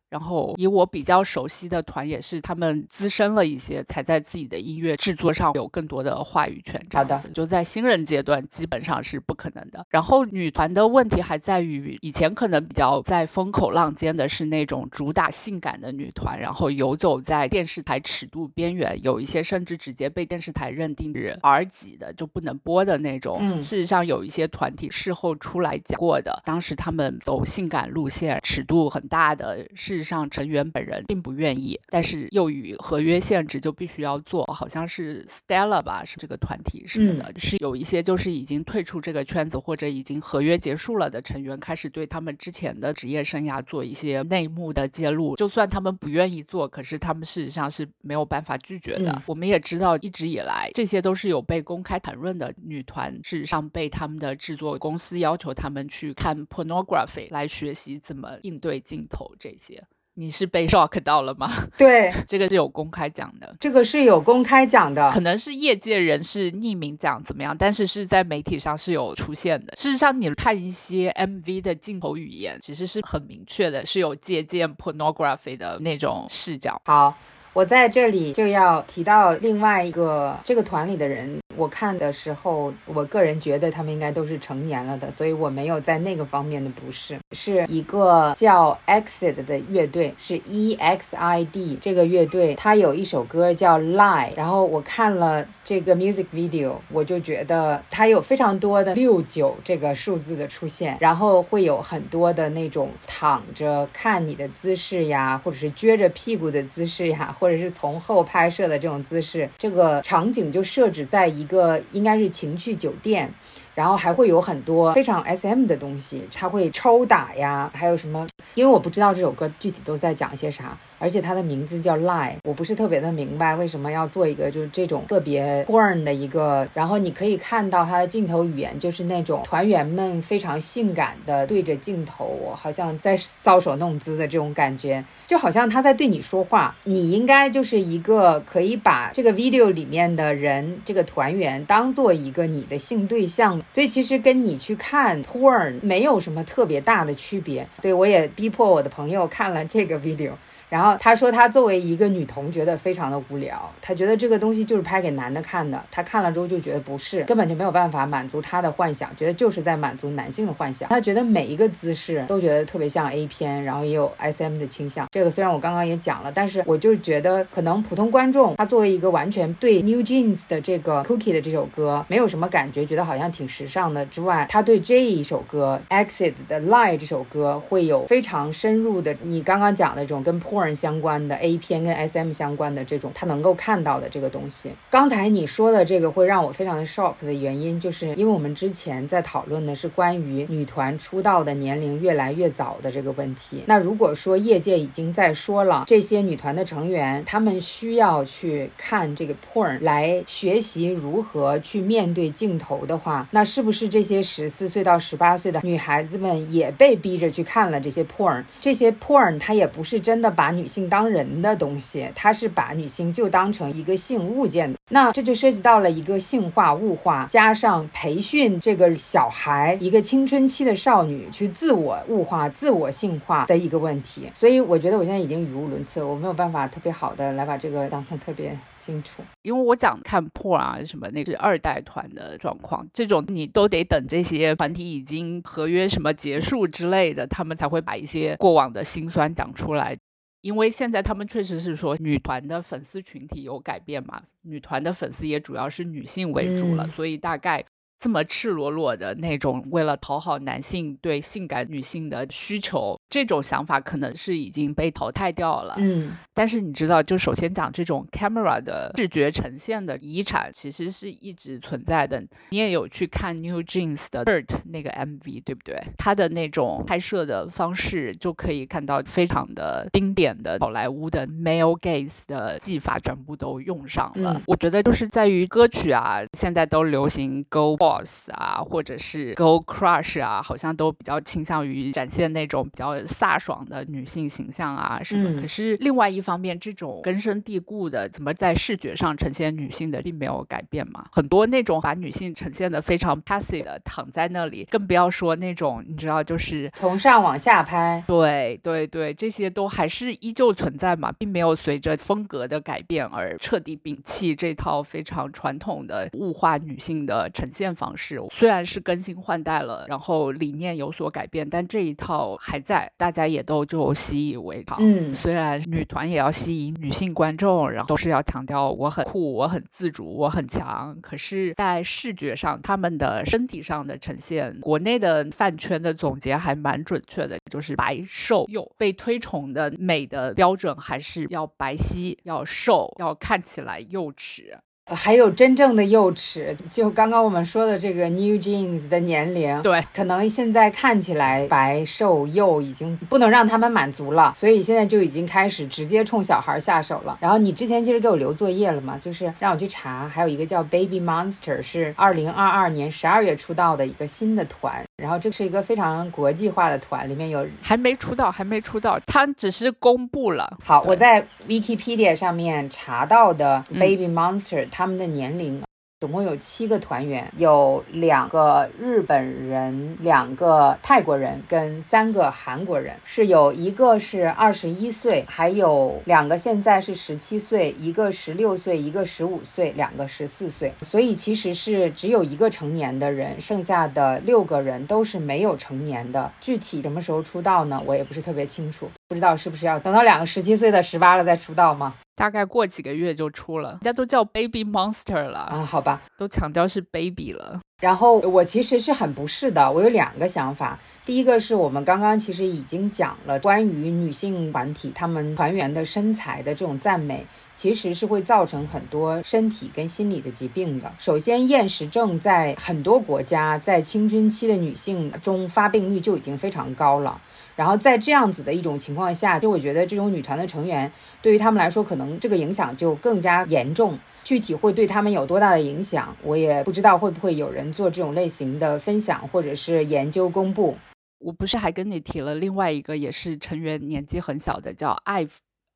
[0.11, 6.79] 然后以我比较熟悉的团也是他们资深了一些，才在自己的音乐制作上有更多的话语权。
[6.91, 9.85] 好的，就在新人阶段基本上是不可能的。
[9.89, 23.37] 然后女团的问题还在于，以前可能比较在风口浪尖的是那种主打性感的女团，然后游走在电视台尺度边缘，有一些甚至直接被电视台认定是 R 级的就不能播的那种。
[23.39, 30.00] 嗯，事实上有一些团体事后出来讲过的，当时他们走性感路线，尺度很大的是。
[30.03, 34.45] 上成员本人并不愿意，但是又与合约限制，就必须要做。
[34.45, 45.35] 好像是 Stella 吧，是这个团体什么的，是有一些就是已经退出这个圈子或者已经合约结束了的成员，开始对他们之前的职业生涯做一些内幕的揭露。
[45.35, 49.21] 就算他们不愿意做，可是他们事实上是没有办法拒绝的。
[49.25, 52.53] 我们也知道，一直以来这些都是有被公开谈论的。
[52.63, 59.83] 女团事实上被他们的制作公司要求他们去看 pornography 来学习怎么应对镜头这些。
[60.15, 61.49] 你是被 shock 到了吗？
[61.77, 69.73] 对，这个是有公开讲的，这个是有公开讲的，可能是业界人士匿名讲怎么样，但是是在媒体上是有出现的。
[69.77, 76.79] 事实上，你看一些 MV 的镜头语言，其实是很明确的，是有借鉴 pornography 的那种视角。
[76.85, 77.15] 好，
[77.53, 81.39] 我在这里就要提到另外一个这个团里的人。
[81.57, 87.19] 我看的时候，我个人觉得他们应该都是成年了的，所以我没有在那个方面的不适。
[87.33, 94.31] 是一个叫 Exit 的乐队，是 E X I D 这个乐队，它有一首歌叫 Lie。
[94.35, 111.41] 然后我看了这个 music video，我就觉得它有非常多的六九这个数字的出现，然后会有很多的那种躺着看你的姿势呀，或者是撅着屁股的姿势呀，或者是从后拍摄的这种姿势，这个场景就设置在一。
[111.51, 113.29] 个应该是情趣酒店，
[113.75, 118.25] 然后还会有很多非常 S M 的东西，他会抽打呀，还有什么？
[118.53, 120.77] 因为我不知道这首歌具体都在讲些啥。
[121.01, 126.67] 而且它的名字叫 Lie，我不是特别的明白为什么要做一个就是这种特别 porn 的一个。
[126.75, 136.75] 然后你可以看到它的镜头语言，就是那种团员们非常性感的对着镜头，好像在搔首弄姿的这种感觉，就好像他在对你说话。
[136.83, 147.67] 你应该就是一个可以把这个 video 里面的人，这个团员当做一个你的性对象，所以其实跟你去看 porn 没有什么特别大的区别。
[147.81, 150.29] 对我也逼迫我的朋友看了这个 video。
[150.71, 153.69] 然后他说，他作为一个女同，觉得非常的无聊。
[153.81, 155.83] 他觉得这个东西就是拍给男的看的。
[155.91, 160.87] 他看了之后就觉得不是，根本就没有办法满足他的幻想，觉得就是在满足男性的幻想。
[160.87, 165.07] 他觉得每一个姿势都觉得特别像 A 片，然后也有 SM 的倾向。
[165.11, 180.60] 这个虽然我刚刚也讲了，但是我就觉得可能普通观众他作为一个完全对 New Jeans 的这个 Cookie 的这首歌没有什么感觉，觉得好像挺时尚的之外，他对这一首歌 Exit 的 Lie 这首歌会有非常深入的，你刚刚讲的这种跟 Porn。
[180.61, 184.71] Porn 相关的 A 片跟 SM 相关的这种，他能够看到的这个东西。
[184.89, 193.63] 刚才你说的这个会让我非常的 shock 的原因，就是因为我们之前在讨论的是关于女团出道的年龄越来越早的这个问题。
[193.65, 208.43] 那如果说业界已经在说了，这些女团的成员他们需要去看这个 porn 来学习如何去面对镜头的话，那是不是这些十四岁到十八岁的女孩子们也被逼着去看了这些 porn？
[208.59, 214.77] 这些 porn 它也不是真的把女性当人的东西，它是把女性就当成一个性物件的。
[214.89, 224.29] 那这就涉及到了一个性化、物化，加上培训这个小孩一个青春期的少女去自我物化、自我性化的一个问题。
[224.35, 229.23] 所以我觉得我现在已经语无伦次，我没有办法特别好的来把这个讲得特别清楚。
[229.43, 239.97] 因为我讲看破啊什么那个二代团的状况，这种你都得等这些团体已经合约什么结束之类的，他们才会把一些过往的辛酸讲出来。
[240.41, 247.65] 因为现在他们确实是说女团的粉丝群体有改变嘛，女团的粉丝也主要是女性为主了，所以大概。
[248.01, 255.75] 这么赤裸裸的那种，为了讨好男性对性感女性的需求，这种想法可能是已经被淘汰掉了。
[255.77, 262.19] 嗯，但是你知道，就首先讲这种 camera 的视觉呈现的遗产，其实是一直存在的。
[262.49, 265.79] 你也有去看 New Jeans 的 Dirt 那个 MV，对不对？
[265.95, 274.41] 它的那种拍摄的方式，就可以看到非常的经典的好莱坞的 male gaze 的技法，全部都用上了。
[274.47, 277.77] 我觉得就是在于歌曲啊，现在都流行 Go。
[277.91, 285.41] Boss 啊，或者是 Go Crush 啊，好像都比较倾向于展现那种比较飒爽的女性形象啊什么。
[285.41, 291.03] 可是另外一方面，这种根深蒂固的怎么在视觉上呈现女性的，并没有改变嘛。
[291.11, 298.03] 很多那种把女性呈现的非常 passive 的躺在那里，更不要说那种你知道，就是从上往下拍。
[298.07, 307.73] 对对对，这些都还是依旧存在嘛，并没有随着风格的改变而彻底摒弃这套非常传统的物化女性的呈现。
[307.81, 314.77] 方式虽然是更新换代了，然后理念有所改变，但这一套还在，大家也都就习以为常。
[314.79, 334.59] 嗯，虽然女团也要吸引女性观众，然后都是要强调我很酷、我很自主、我很强，可是，在视觉上，他们的身体上的呈现，国内的饭圈的总结还蛮准确的，就是白瘦幼被推崇的美的标准还是要白皙、要瘦、要看起来幼齿。
[334.95, 347.17] 还有真正的幼齿，就刚刚我们说的这个 New Jeans 的年龄，对，可能现在看起来白瘦幼已经不能让他们满足了，所以现在就已经开始直接冲小孩下手了。
[347.21, 360.57] 然后你之前其实给我留作业了嘛，就是让我去查，还有一个叫 Baby Monster，是二零二二年十二月出道的一个新的团，然后这是一个非常国际化的团，里面有还没出道，还没出道，他只是公布了。
[360.63, 365.61] 好，我在 Wikipedia 上面查到的 Baby Monster，他们的年龄
[366.01, 372.95] 总共有七个团员，有两个日本人，两个泰国人，跟三个韩国人。
[373.05, 380.73] 是有一个是二十一岁，还有两个现在是十七岁，一个十六岁，一个十五岁，两个十四岁。
[380.81, 386.31] 所以其实是只有一个成年的人，剩下的六个人都是没有成年的。
[386.41, 387.79] 具体什么时候出道呢？
[387.85, 391.93] 我也不是特别清楚，不知道是不是要等到两个十七岁的十八了再出道吗？
[392.15, 397.59] 大概过几个月就出了，人家都叫 Baby Monster 了啊，好吧，都强调是 Baby 了。
[397.81, 400.77] 然后我其实是很不适的，我有两个想法。
[401.03, 407.25] 第一个是我们刚刚其实已经讲了，关于女性团体她们团员的身材的这种赞美，
[407.57, 410.91] 其实是会造成很多身体跟心理的疾病的。
[410.99, 417.19] 首先，厌食症在很多国家在青春期的女性中发病率就已经非常高了。
[417.61, 423.95] 然后在这样子的一种情况下，就我觉得这种女团的成员对于他们来说，可能这个影响就更加严重。
[424.23, 430.75] 具体会对他们有多大的影响，我也不知道会不会有人做这种类型的分享或者是研究公布。
[431.19, 435.27] 我不是还跟你提了另外一个也是成员年纪很小的叫 I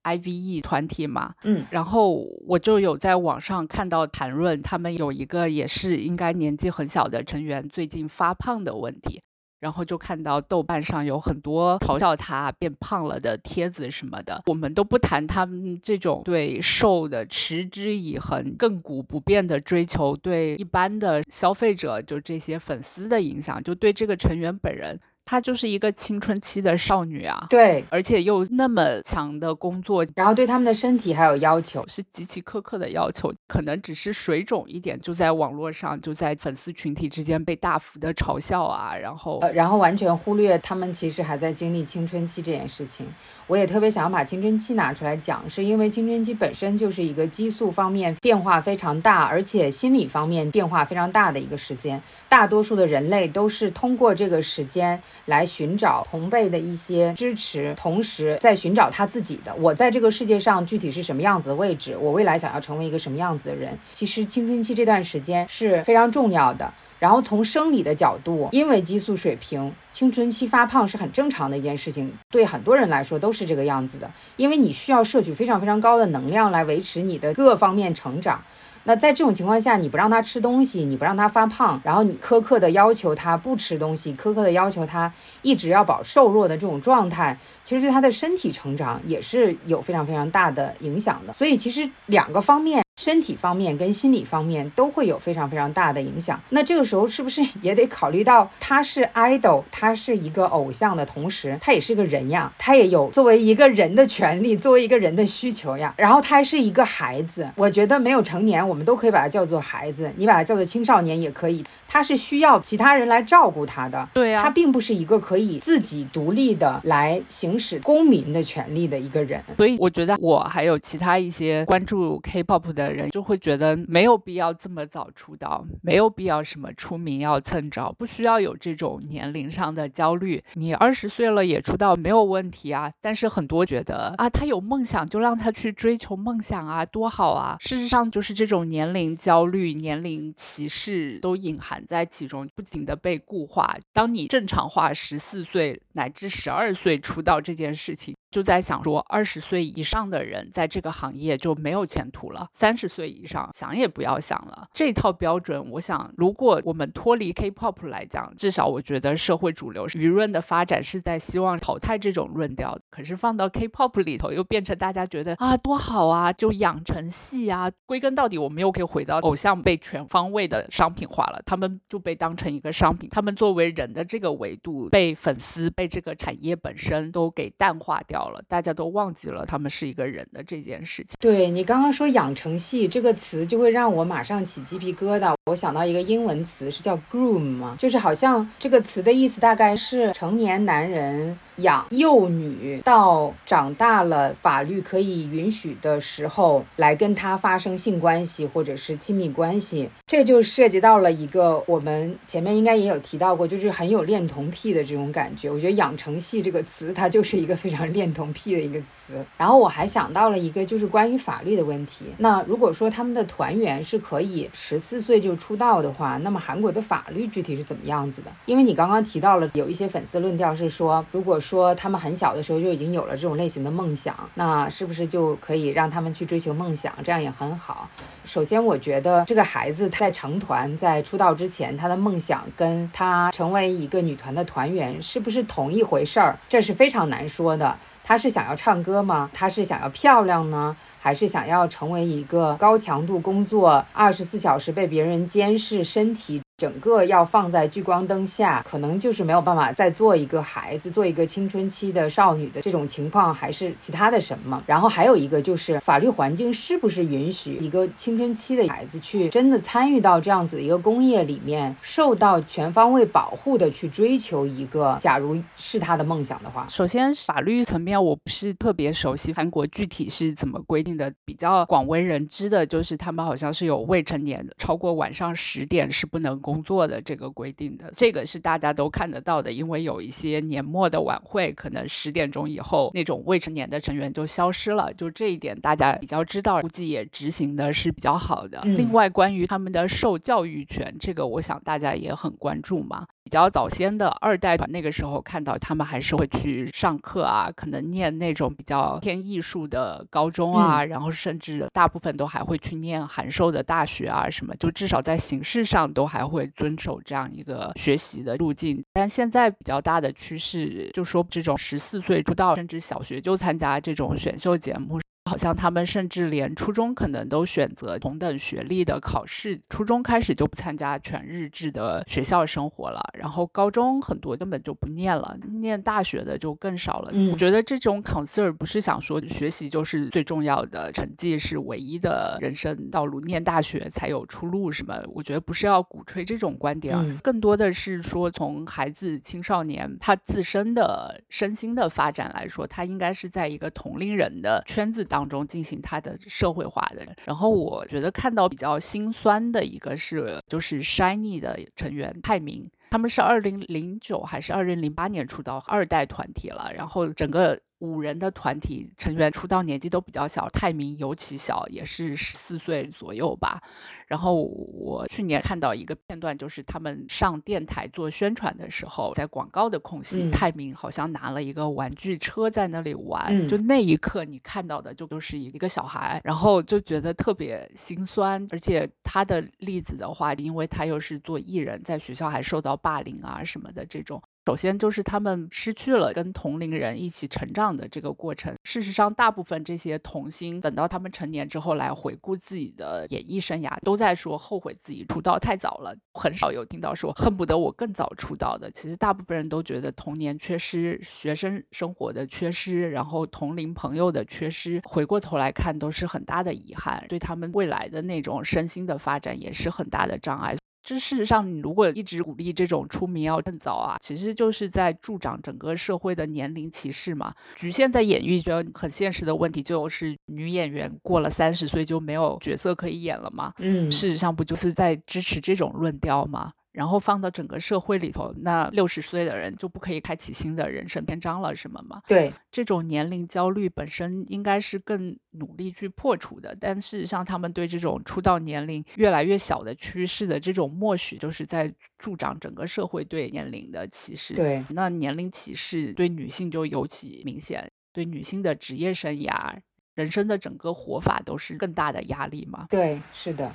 [0.01, 1.35] I V E 团体嘛？
[1.43, 9.21] 嗯，然后我就有在网上看到谈论他们有一个也是应该年纪很小的成员最近发胖的问题。
[9.65, 14.39] 然后就看到豆瓣上有很多嘲笑他变胖了的帖子什么的。
[14.45, 43.05] 我们都不谈他们这种对瘦的持之以恒、亘古不变的追求，对一般的消费者就这些粉丝的影响，就对这个成员本人她就是一个青春期的少女啊，对，而且又那么强的工作，然后对他们的身体还有要求，是极其苛刻的要求，可能只是水肿一点，就在网络上，就在粉丝群体之间被大幅的嘲笑啊，然后，呃，然后完全忽略他们其实还在经历青春期这件事情。
[43.47, 52.01] 我也特别想要把青春期拿出来讲，是因为青春期本身就是一个激素方面变化非常大，而且心理方面变化非常大的一个时间。
[52.27, 63.77] 大多数的人类都是通过这个时间来寻找同辈的一些支持，同时在寻找他自己的我在这个世界上具体是什么样子的位置，我未来想要成为一个什么样子的人。
[63.93, 66.71] 其实青春期这段时间是非常重要的。
[66.97, 74.09] 然后从生理的角度，因为激素水平，青春期发胖是很正常的一件事情，对很多人来说都是这个样子的。
[74.37, 78.41] 因为你需要摄取非常非常高的能量来维持你的各方面成长。
[78.85, 85.11] 那在这种情况下，你不让他吃东西，你不让他发胖，然后你苛刻的要求他不吃东西，苛刻的要求他
[85.41, 91.33] 一直要保持瘦弱的这种状态，其实对他的身体成长也是有非常非常大的影响的。
[91.33, 92.84] 所以其实两个方面。
[93.01, 96.39] 身体方面跟心理方面都会有非常非常大的影响。
[96.49, 105.93] 那这个时候是不是 也得考虑到他是 idol，他是一个偶像的同时，他也是个人呀，他也有作为一个人的权利，作为一个人的需求呀。
[105.97, 111.63] 然后他还是一个孩子，我觉得没有成年，我们都可以把他叫做孩子，你把他叫做青少年也可以。
[111.87, 119.41] 他是需要其他人来照顾他的，对呀，他并不是一个可以自己独立的来行使公民的权利的一个人。
[119.55, 130.43] 所以我觉得我还有其他一些关注 K-pop 的的人就会觉得没有必要这么早出道，没有必要什么出名要蹭着，不需要有这种年龄上的焦虑。
[130.53, 132.91] 你二十岁了也出道没有问题啊。
[133.01, 137.57] 但是很多觉得啊，他有梦想就让他去追求梦想啊，多好啊。
[137.59, 141.83] 事实上就是这种年龄焦虑、年龄歧视都隐含。
[141.85, 143.77] 在其中不停的被固化。
[143.93, 148.15] 当你正常化十四岁乃至十二岁出道这件事情。
[148.31, 152.49] 就在想说，二十岁以上的人在这个行业就没有前途了。
[152.51, 154.67] 三十岁以上想也不要想了。
[154.73, 162.77] 这套标准，我想，如果我们脱离 K-pop 来讲，至少我觉得社会主流舆论的发展是在希望淘汰这种论调。
[162.89, 167.71] 可是放到 K-pop 里头，又变成大家觉得啊多好啊，就养成系啊。
[167.85, 178.29] 归根到底，我们又可以回到偶像被全方位的商品化了，他们就被当成一个商品，他们作为人的这个维度被粉丝、被这个产业本身都给淡化掉。
[178.29, 181.15] 了，大家都忘记了他们是一个人的这件事情。
[181.19, 182.57] 对你刚刚说“养成”
[182.89, 185.33] 这个词，就会让我马上起鸡皮疙瘩。
[185.45, 191.37] 我想到一个英文词是叫 “groom” 嘛，就是好像这个词的意思大概是成年男人。
[191.57, 205.49] 养幼女到长大了，法律可以允许的时候，来跟他发生性关系或者是亲密关系，这就涉及到了一个我们前面应该也有提到过，就是很有恋童癖的这种感觉。
[205.49, 209.23] 我觉得“养成系”这个词，它就是一个非常恋童癖的一个词。
[209.37, 212.05] 然后我还想到了一个，就是关于法律的问题。
[212.17, 218.31] 那如果说他们的团员是可以十四岁就出道的话，那么韩国的法律具体是怎么样子的？
[218.45, 226.91] 因为你刚刚提到了有一些粉丝论调是说，如果说他们很小的时候就已经有了这种类型的梦想，那是不是就可以让他们去追求梦想？
[227.03, 227.87] 这样也很好。
[228.25, 236.35] 首先，我觉得这个孩子在成团、在出道之前，他的梦想跟他成为一个女团的团员是不是同一回事儿？
[236.49, 237.75] 这是非常难说的。
[238.03, 239.29] 他是想要唱歌吗？
[239.33, 246.41] 他是想要漂亮呢，还是想要成为一个高强度工作、二十四小时被别人监视身体？
[246.57, 254.63] 整个要放在聚光灯下，可能就是没有办法再做一个孩子，做一个青春期的少女的这种情况，还是其他的什么？
[254.65, 266.65] 然后还有一个就是法律环境是不是允许一个青春期的孩子去真的参与到这样子的一个工业里面，受到全方位保护的去追求一个，假如是他的梦想的话。
[266.69, 276.39] 首先，法律层面我不是特别熟悉韩国具体是怎么规定的，比较广为人知的就是他们好像是有未成年的超过晚上十点是不能。
[276.45, 288.61] 工作的这个规定的，这个是大家都看得到的，因为有一些年末的晚会，可能十点钟以后那种未成年的成员就消失了，就这一点大家比较知道，估计也执行的是比较好的。
[288.61, 293.07] 另外，关于他们的受教育权，这个我想大家也很关注嘛。
[293.25, 308.85] 比较早先的二代团，那个时候看到他们还是会去上课啊，可能念那种比较偏艺术的高中啊，然后甚至大部分都还会去念函授的大学啊，什么就至少在形式上都还会遵守这样一个学习的路径。
[308.93, 315.01] 但现在比较大的趋势，就说这种十四岁出道甚至小学就参加这种选秀节目。
[315.25, 327.09] 好像他们甚至连初中可能都选择同等学历的考试，初中开始就不参加全日制的学校生活了，然后高中很多根本就不念了，念大学的就更少了。
[327.13, 335.01] 嗯我觉得这种 concern 不是想说学习就是最重要的，成绩是唯一的人生道路，念大学才有出路什么？
[335.07, 347.07] 我觉得不是要鼓吹这种观点更多的是说从孩子、青少年他自身的身心的发展来说，他应该是在一个同龄人的圈子当当中进行他的社会化的。
[347.23, 352.69] 然后我觉得看到比较心酸的一个是，就是 Shiny 的成员泰明。
[352.91, 363.61] 他们是二零零九还是二零零八年出道二代团体了，然后整个五人的团体成员出道年纪都比较小，泰明尤其小，也是十四岁左右吧。
[364.07, 378.45] 然后我去年看到一个片段，就是他们上电台做宣传的时候，在广告的空隙，嗯泰明好像拿了一个玩具车在那里玩，嗯就那一刻你看到的就都是一个小孩，然后就觉得特别心酸。
[378.51, 384.21] 而且他的例子的话，因为他又是做艺人，在学校还受到霸凌啊什么的这种。
[384.45, 388.53] 首先就是他们失去了跟同龄人一起成长的这个过程。
[388.63, 398.69] 事实上，大部分这些童星等到他们成年之后来回顾自己的演艺生涯，都在说后悔自己出道太早了，很少有听到说恨不得我更早出道的。
[398.69, 410.55] 其实大部分人都觉得童年缺失、学生生活的缺失，然后同龄朋友的缺失，回过头来看都是很大的遗憾，对他们未来的那种身心的发展也是很大的障碍。
[410.85, 417.33] 这事实上，你如果一直鼓励这种出名要趁早啊，其实就是在助长整个社会的年龄歧视嘛。
[417.55, 423.51] 局限在演艺圈很现实的问题，就是女演员过了三十岁就没有角色可以演了嘛？
[423.57, 426.51] 嗯事实上不就是在支持这种论调吗？
[426.75, 432.01] 然后放到整个社会里头，那六十岁的人就不可以开启新的人生篇章了，什么吗？
[432.05, 449.55] 对，这种年龄焦虑本身应该是更努力去破除的，但事实上，他们对这种出道年龄越来越小的趋势的这种默许，就是在助长整个社会对年龄的歧视。，对，那年龄歧视对女性就尤其明显，对女性的职业生涯、
[449.93, 452.67] 人生的整个活法都是更大的压力嘛。
[452.69, 453.49] 对，是的。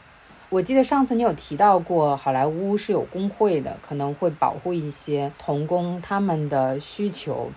[0.51, 7.49] 我记得上次你有提到过，好莱坞是有工会的，可能会保护一些童工他们的需求。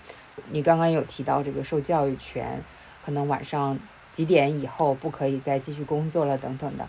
[0.52, 2.64] 你刚刚有提到这个受教育权，
[3.04, 3.80] 可能晚上
[4.12, 6.88] 几点以后不可以再继续工作了等等的。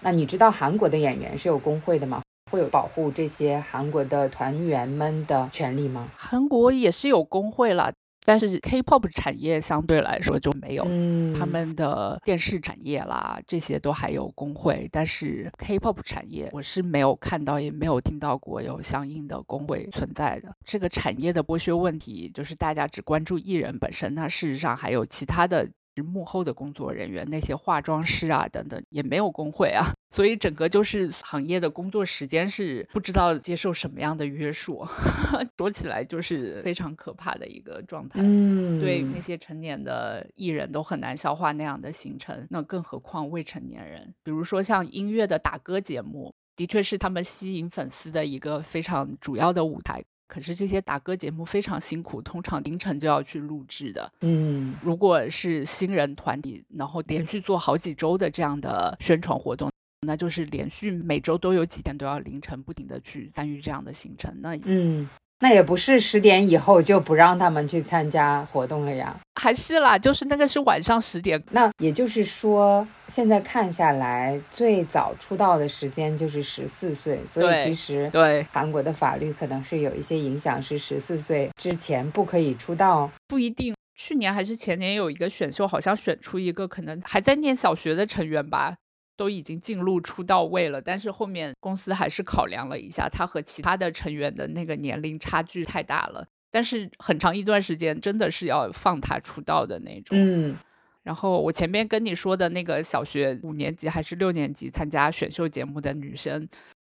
[0.00, 2.22] 那你知道韩国的演员是有工会的吗？
[2.50, 6.08] 会有保护这些韩国的团员们的权利吗？
[6.16, 7.92] 韩国也是有工会啦，
[8.26, 10.84] 但是 K-pop 产业相对来说就没有。
[10.88, 20.52] 嗯，他们的电视产业啦，这些都还有工会，但是 K-pop 产业我是没有看到，也没有听到过有相应的工会存在的。
[20.64, 25.68] 这个产业的剥削问题，就是大家只关注艺人本身，那事实上还有其他的
[26.02, 29.86] 幕后的工作人员，那些化妆师啊等等，也没有工会啊。
[30.10, 34.86] 所以整个就是行业的工作时间是不知道接受什么样的约束，
[35.58, 38.20] 说起来就是非常可怕的一个状态。
[38.22, 44.14] 嗯，对那些成年的艺人都很难消化那样的行程，那更何况未成年人。
[44.22, 50.02] 比如说像音乐的打歌节目，的确是他们吸引粉丝的一个非常主要的舞台。
[50.26, 54.12] 可是这些打歌节目非常辛苦，通常凌晨就要去录制的。
[54.20, 59.70] 嗯，如果是新人团体，然后连续做好几周的这样的宣传活动，
[60.06, 64.34] 那就是连续每周都有几天都要凌晨不停的去参与这样的行程。
[64.40, 65.08] 那嗯，
[65.40, 69.14] 那也不是十点以后就不让他们去参加活动了呀。
[69.40, 83.10] 还是啦，就是那个是晚上十点那也就是说，现在看下来，最早出道的时间就是十四岁，所以其实对，韩国的法律可能是有一些影响，是十四岁之前不可以出道。
[83.28, 83.74] 不一定。
[83.98, 88.74] 去年还是前年有一个选秀，好像选出一个可能还在念小学的成员吧，
[89.16, 96.26] 都已经进入出道位了，但是后面公司还是考量了一下，他和其他的成员的那个年龄差距太大了。
[96.50, 100.16] 但是很长一段时间真的是要放他出道的那种。
[100.18, 100.56] 嗯
[101.02, 106.48] 然后我前面跟你说的那个小学五年级还是六年级参加选秀节目的女生，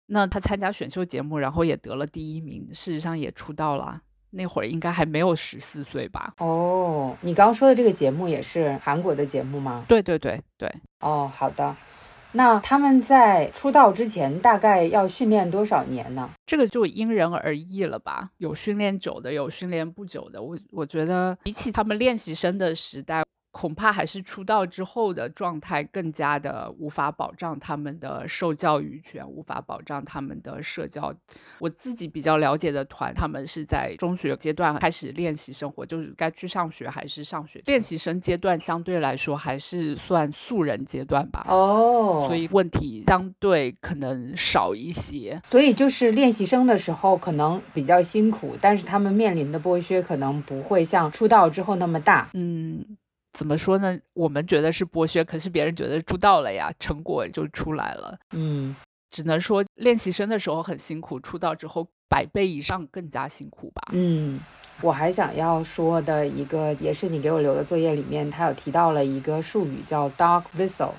[0.08, 4.02] 那她参加选秀节目，然后也得了第一名，事实上也出道了。
[4.32, 6.34] 那会儿应该还没有十四岁吧？
[6.38, 9.84] 哦，你刚刚说的这个节目也是韩国的节目吗？
[9.88, 10.70] 对对对对，
[11.00, 11.74] 哦，好的。
[12.32, 16.30] 那他们在出道之前大概要训练多少年呢？
[16.46, 18.30] 这个就因人而异了吧？
[18.38, 20.42] 有训练久的，有训练不久的。
[20.42, 23.22] 我我觉得比起他们练习生的时代，
[23.52, 31.14] 恐怕还是出道之后的状态更加的无法保障他们的受教育权，无法保障他们的社交。
[31.58, 37.62] 我自己比较了解的团，他们是在中学阶段开始练习生活，就是该去上学还是上学。
[37.66, 41.44] 练习生阶段相对来说还是算素人阶段吧。
[41.48, 45.38] 哦，所以问题相对可能少一些。
[45.44, 52.30] 所以就是练习生的时候可能比较辛苦，但是他们面临的剥削可能不会像出道之后那么大。
[52.32, 52.96] 嗯。
[53.32, 53.98] 怎么说呢？
[54.12, 58.18] 我们觉得是剥削，可是别人觉得出道了呀，成果就出来了。
[58.32, 58.76] 嗯，
[59.10, 63.82] 只能说练习生的时候很辛苦，出道之后百倍以上更加辛苦吧。
[63.92, 64.38] 嗯，
[64.82, 70.92] 我还想要说的一个，也是你给我留的作业里面，他有提到了一个术语叫 dog whistle。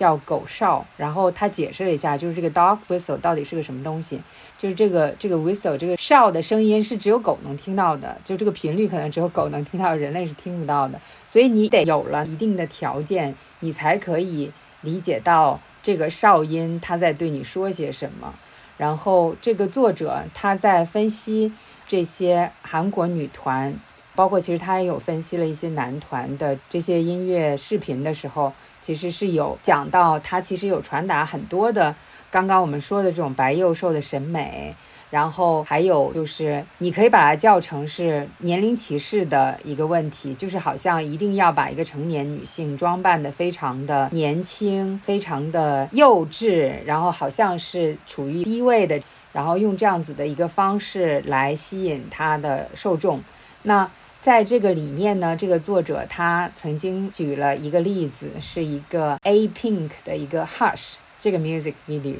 [0.00, 4.18] 叫狗哨，然后他解释了一下，就是这个 dog whistle 到底是个什么东西，
[4.56, 18.32] 就是这个这个 whistle 这个哨的声音是只有狗能听到的，就这个频率可能只有狗能听到，人类是听不到的，所以你得有了一定的条件，你才可以理解到这个哨音它在对你说些什么。
[18.78, 21.52] 然后这个作者他在分析
[21.86, 23.78] 这些韩国女团，
[24.14, 28.54] 包括其实他也有分析了一些男团的这些音乐视频的时候。
[28.80, 31.94] 其实是有讲到，他其实有传达很多的，
[32.30, 34.74] 刚刚我们说的这种白幼瘦的审美，
[35.10, 49.00] 然后还有就是，你可以把它叫成是年龄歧视的一个问题，就是好像一定要把一个成年女性装扮的非常的年轻，非常的幼稚，然后好像是处于低位的，
[49.32, 53.20] 然后用这样子的一个方式来吸引她的受众，
[53.62, 53.90] 那。
[54.20, 62.16] 在这个里面呢，这个作者他曾经举了一个例子，是一个 A Pink 的一个 Hush 这个 music video，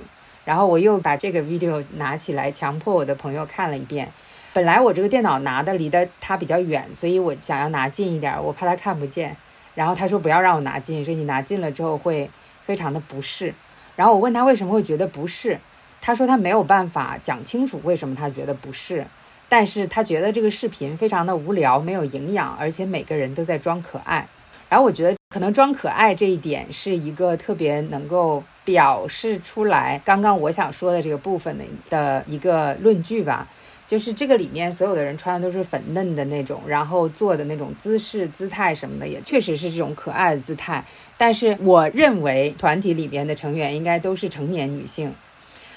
[0.47, 4.11] 然后我又把这个 video 拿起来，强迫我的朋友看了一遍。
[4.55, 9.37] 本来我这个电脑拿的离得他比较远，所以我想要拿近一点，我怕他看不见。
[9.75, 12.31] 然后他说不要让我拿近，说你拿近了之后会
[12.63, 13.53] 非常的不适。
[13.95, 15.61] 然后我问他为什么会觉得不适，
[16.01, 19.07] 他说他没有办法讲清楚为什么他觉得不适。
[19.51, 24.27] 但是他觉得这个视频非常的无聊，没有营养，而且每个人都在装可爱。
[24.69, 33.49] 然后我觉得可能装可爱这一点是一个特别能够表示出来刚刚我想说的这个部分的的一个论据吧。
[33.89, 40.85] 就是这个里面所有的人穿的都是粉嫩的那种，然后做的那种姿势、姿态什么的，也确实是这种可爱的姿态。
[41.17, 45.13] 但是我认为团体里边的成员应该都是成年女性。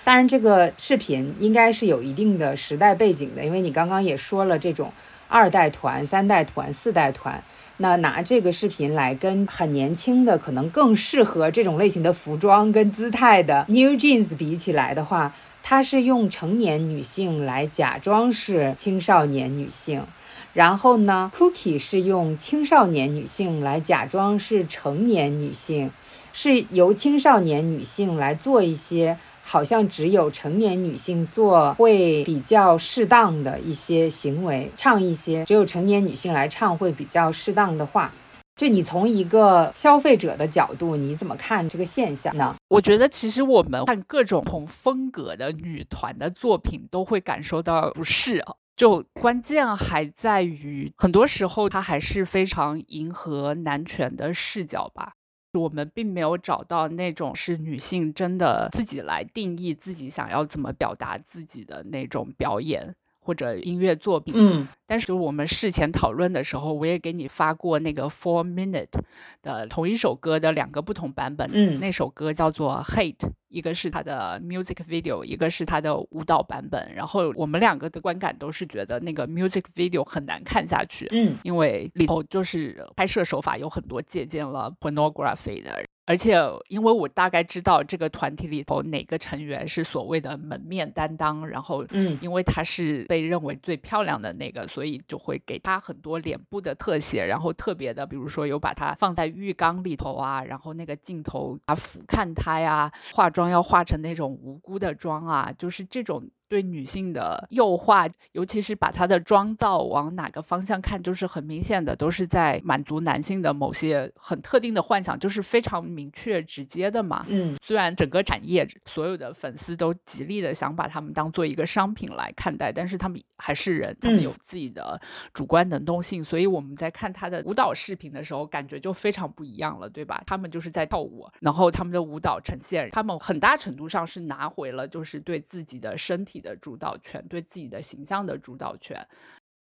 [0.04, 4.92] 当然，这个视频应该是有一定的时代背景的，因为你刚刚也说了，这种
[5.30, 7.42] 二代团、三代团、四代团，
[7.78, 15.34] 那拿这个视频来跟很年轻的、可能更适合这种类型的服装跟姿态的 New Jeans 比起来的话，
[15.64, 20.06] 它是用成年女性来假装是青少年女性，
[20.54, 25.92] 然后呢，Cookie 是用青少年女性来假装是成年女性，
[26.34, 29.18] 是由青少年女性来做一些。
[29.44, 38.12] 好像只有成年女性做会比较适当的一些行为，唱一些只有成年女性来唱会比较适当的话。
[38.56, 42.56] 就你从一个消费者的角度，你怎么看这个现象呢？
[42.68, 48.44] 我觉得其实我们看各种同风格的女团的作品，都会感受到不适。
[48.76, 55.14] 就关键还在于，很多时候它还是非常迎合男权的视角吧。
[55.60, 62.96] 我们并没有找到那种是女性真的自己来定义自己想要怎么表达自己的那种表演。
[63.24, 69.00] 或者音乐作品，嗯，但是我们事前讨论的时候，我也给你发过那个 Four Minute
[69.42, 85.84] 的同一首歌的两个不同版本，嗯，那首歌叫做 Hate，一个是它的 music video，一个是它的舞蹈版本，然后我们两个的观感都是觉得那个 music video 很难看下去，嗯，因为里头就是拍摄手法有很多借鉴了 pornography 的。
[86.06, 86.38] 而且，
[86.68, 106.30] 因为我大概知道这个团体里头哪个成员是所谓的门面担当，然后，嗯，因为她是被认为最漂亮的那个，所以就会给她很多脸部的特写，然后特别的，比如说有把她放在浴缸里头啊，然后那个镜头啊俯瞰她呀，化妆要化成那种无辜的妆啊，就是这种。
[106.54, 117.26] 对女性的诱惑，尤其是把她的妆造往哪个方向看，就是很明显的，都是在满足男性的某些很特定的幻想，就是非常明确直接的嘛。
[117.28, 125.02] 嗯，虽然整个产业所有的粉丝都极力的想把他们当做一个商品来看待，但是他们还是人，他们有自己的
[125.34, 130.22] 主观能动性，所以我们在看他的舞蹈视频的时候，感觉就非常不一样了，对吧？
[130.28, 136.43] 他们就是在跳舞，然后他们的舞蹈呈现，他们很大程度上是拿回了就是对自己的身体。
[136.44, 138.96] 的主导权，对自己的形象的主导权。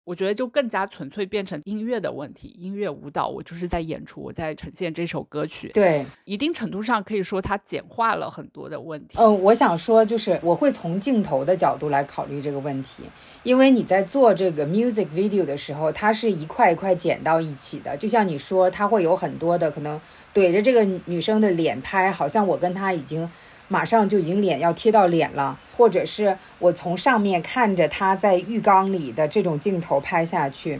[0.05, 5.70] 我觉得就更加纯粹变成音乐的问题，音乐舞蹈，我就是在演出，我在呈现这首歌曲。
[5.72, 9.16] 对，一定程度上可以说它简化了很多的问题。
[9.20, 13.05] 嗯，我想说就是我会从镜头的角度来考虑这个问题，
[13.45, 20.01] 因为你在做这个 music video 的时候，它是一块一块剪到一起的，就像你说，它会有很多的可能
[20.35, 23.30] 怼着这个女生的脸拍，好像我跟她已经。
[23.73, 30.79] 马上就已经脸要贴到脸了，或者是我从上面看着他在浴缸里的这种镜头拍下去，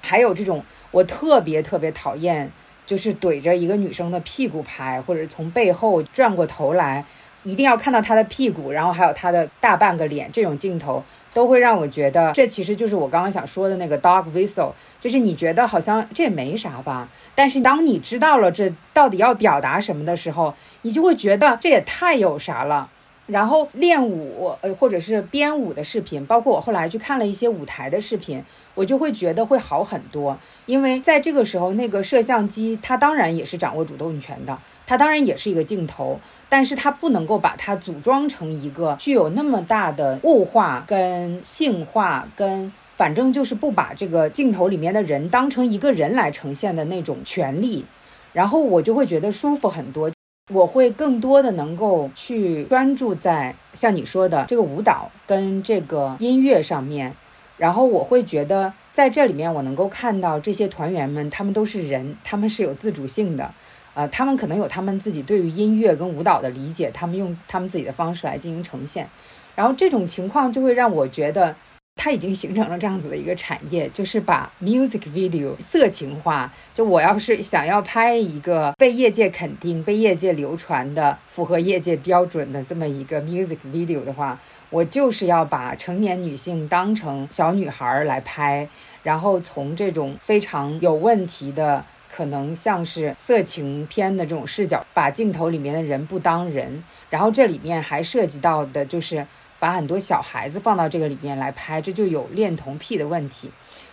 [0.00, 2.50] 还有这种我特别特别讨厌，
[2.84, 7.04] 就是怼着一个女生的屁股拍，或者从背后转过头来，
[7.44, 11.00] 一定要看到她的屁股，然后还有她的大半个脸，这种镜头
[11.32, 20.52] 都会让我觉得，这其实就是我刚刚想说的那个 dog whistle，就是你觉得好像这也没啥吧，但是当你知道了这到底要表达什么的时候。
[20.82, 22.88] 你就会觉得这也太有啥了，
[23.26, 28.42] 然后练舞，呃，或者是编舞的视频，包括我后来去看了一些舞台的视频，
[28.74, 30.36] 我就会觉得会好很多。
[30.66, 36.18] 因为在这个时候，那个摄像机它当然也是掌握主动权的，它当然也是一个镜头，
[36.48, 47.84] 但是它不能够把它组装成一个具有那么大的物化跟性化跟，反正就是不把这个镜头里面的人当成一个人来呈现的那种权利，
[48.32, 50.10] 然后我就会觉得舒服很多。
[50.50, 57.14] 我会更多的能够去专注在像你说的这个舞蹈跟这个音乐上面，
[57.56, 63.54] 然后我会觉得在这里面我能够看到这些团员们，他们都是人，他们是有自主性的，
[63.94, 69.08] 呃，他们可能有他们自己对于音乐跟舞蹈的理解，他们用他们自己的方式来进行呈现，
[69.54, 71.54] 然后这种情况就会让我觉得。
[72.02, 76.52] 它已经形成了这样子的一个产业，就是把 music video 色情化。
[76.74, 84.36] 就我要是想要拍一个被业界肯定、被业界流传的、符合业界标准的这么一个 music video 的话，
[84.68, 88.68] 我就是要把成年女性当成小女孩来拍，
[89.04, 96.82] 然后从这种非常有问题的、可能像是色情片的这种视角，把镜头里面的人不当人。
[97.10, 99.24] 然后这里面还涉及到的就是。
[99.62, 103.48] 把很多小孩子放到这个里面来拍，这就有恋童癖的问题，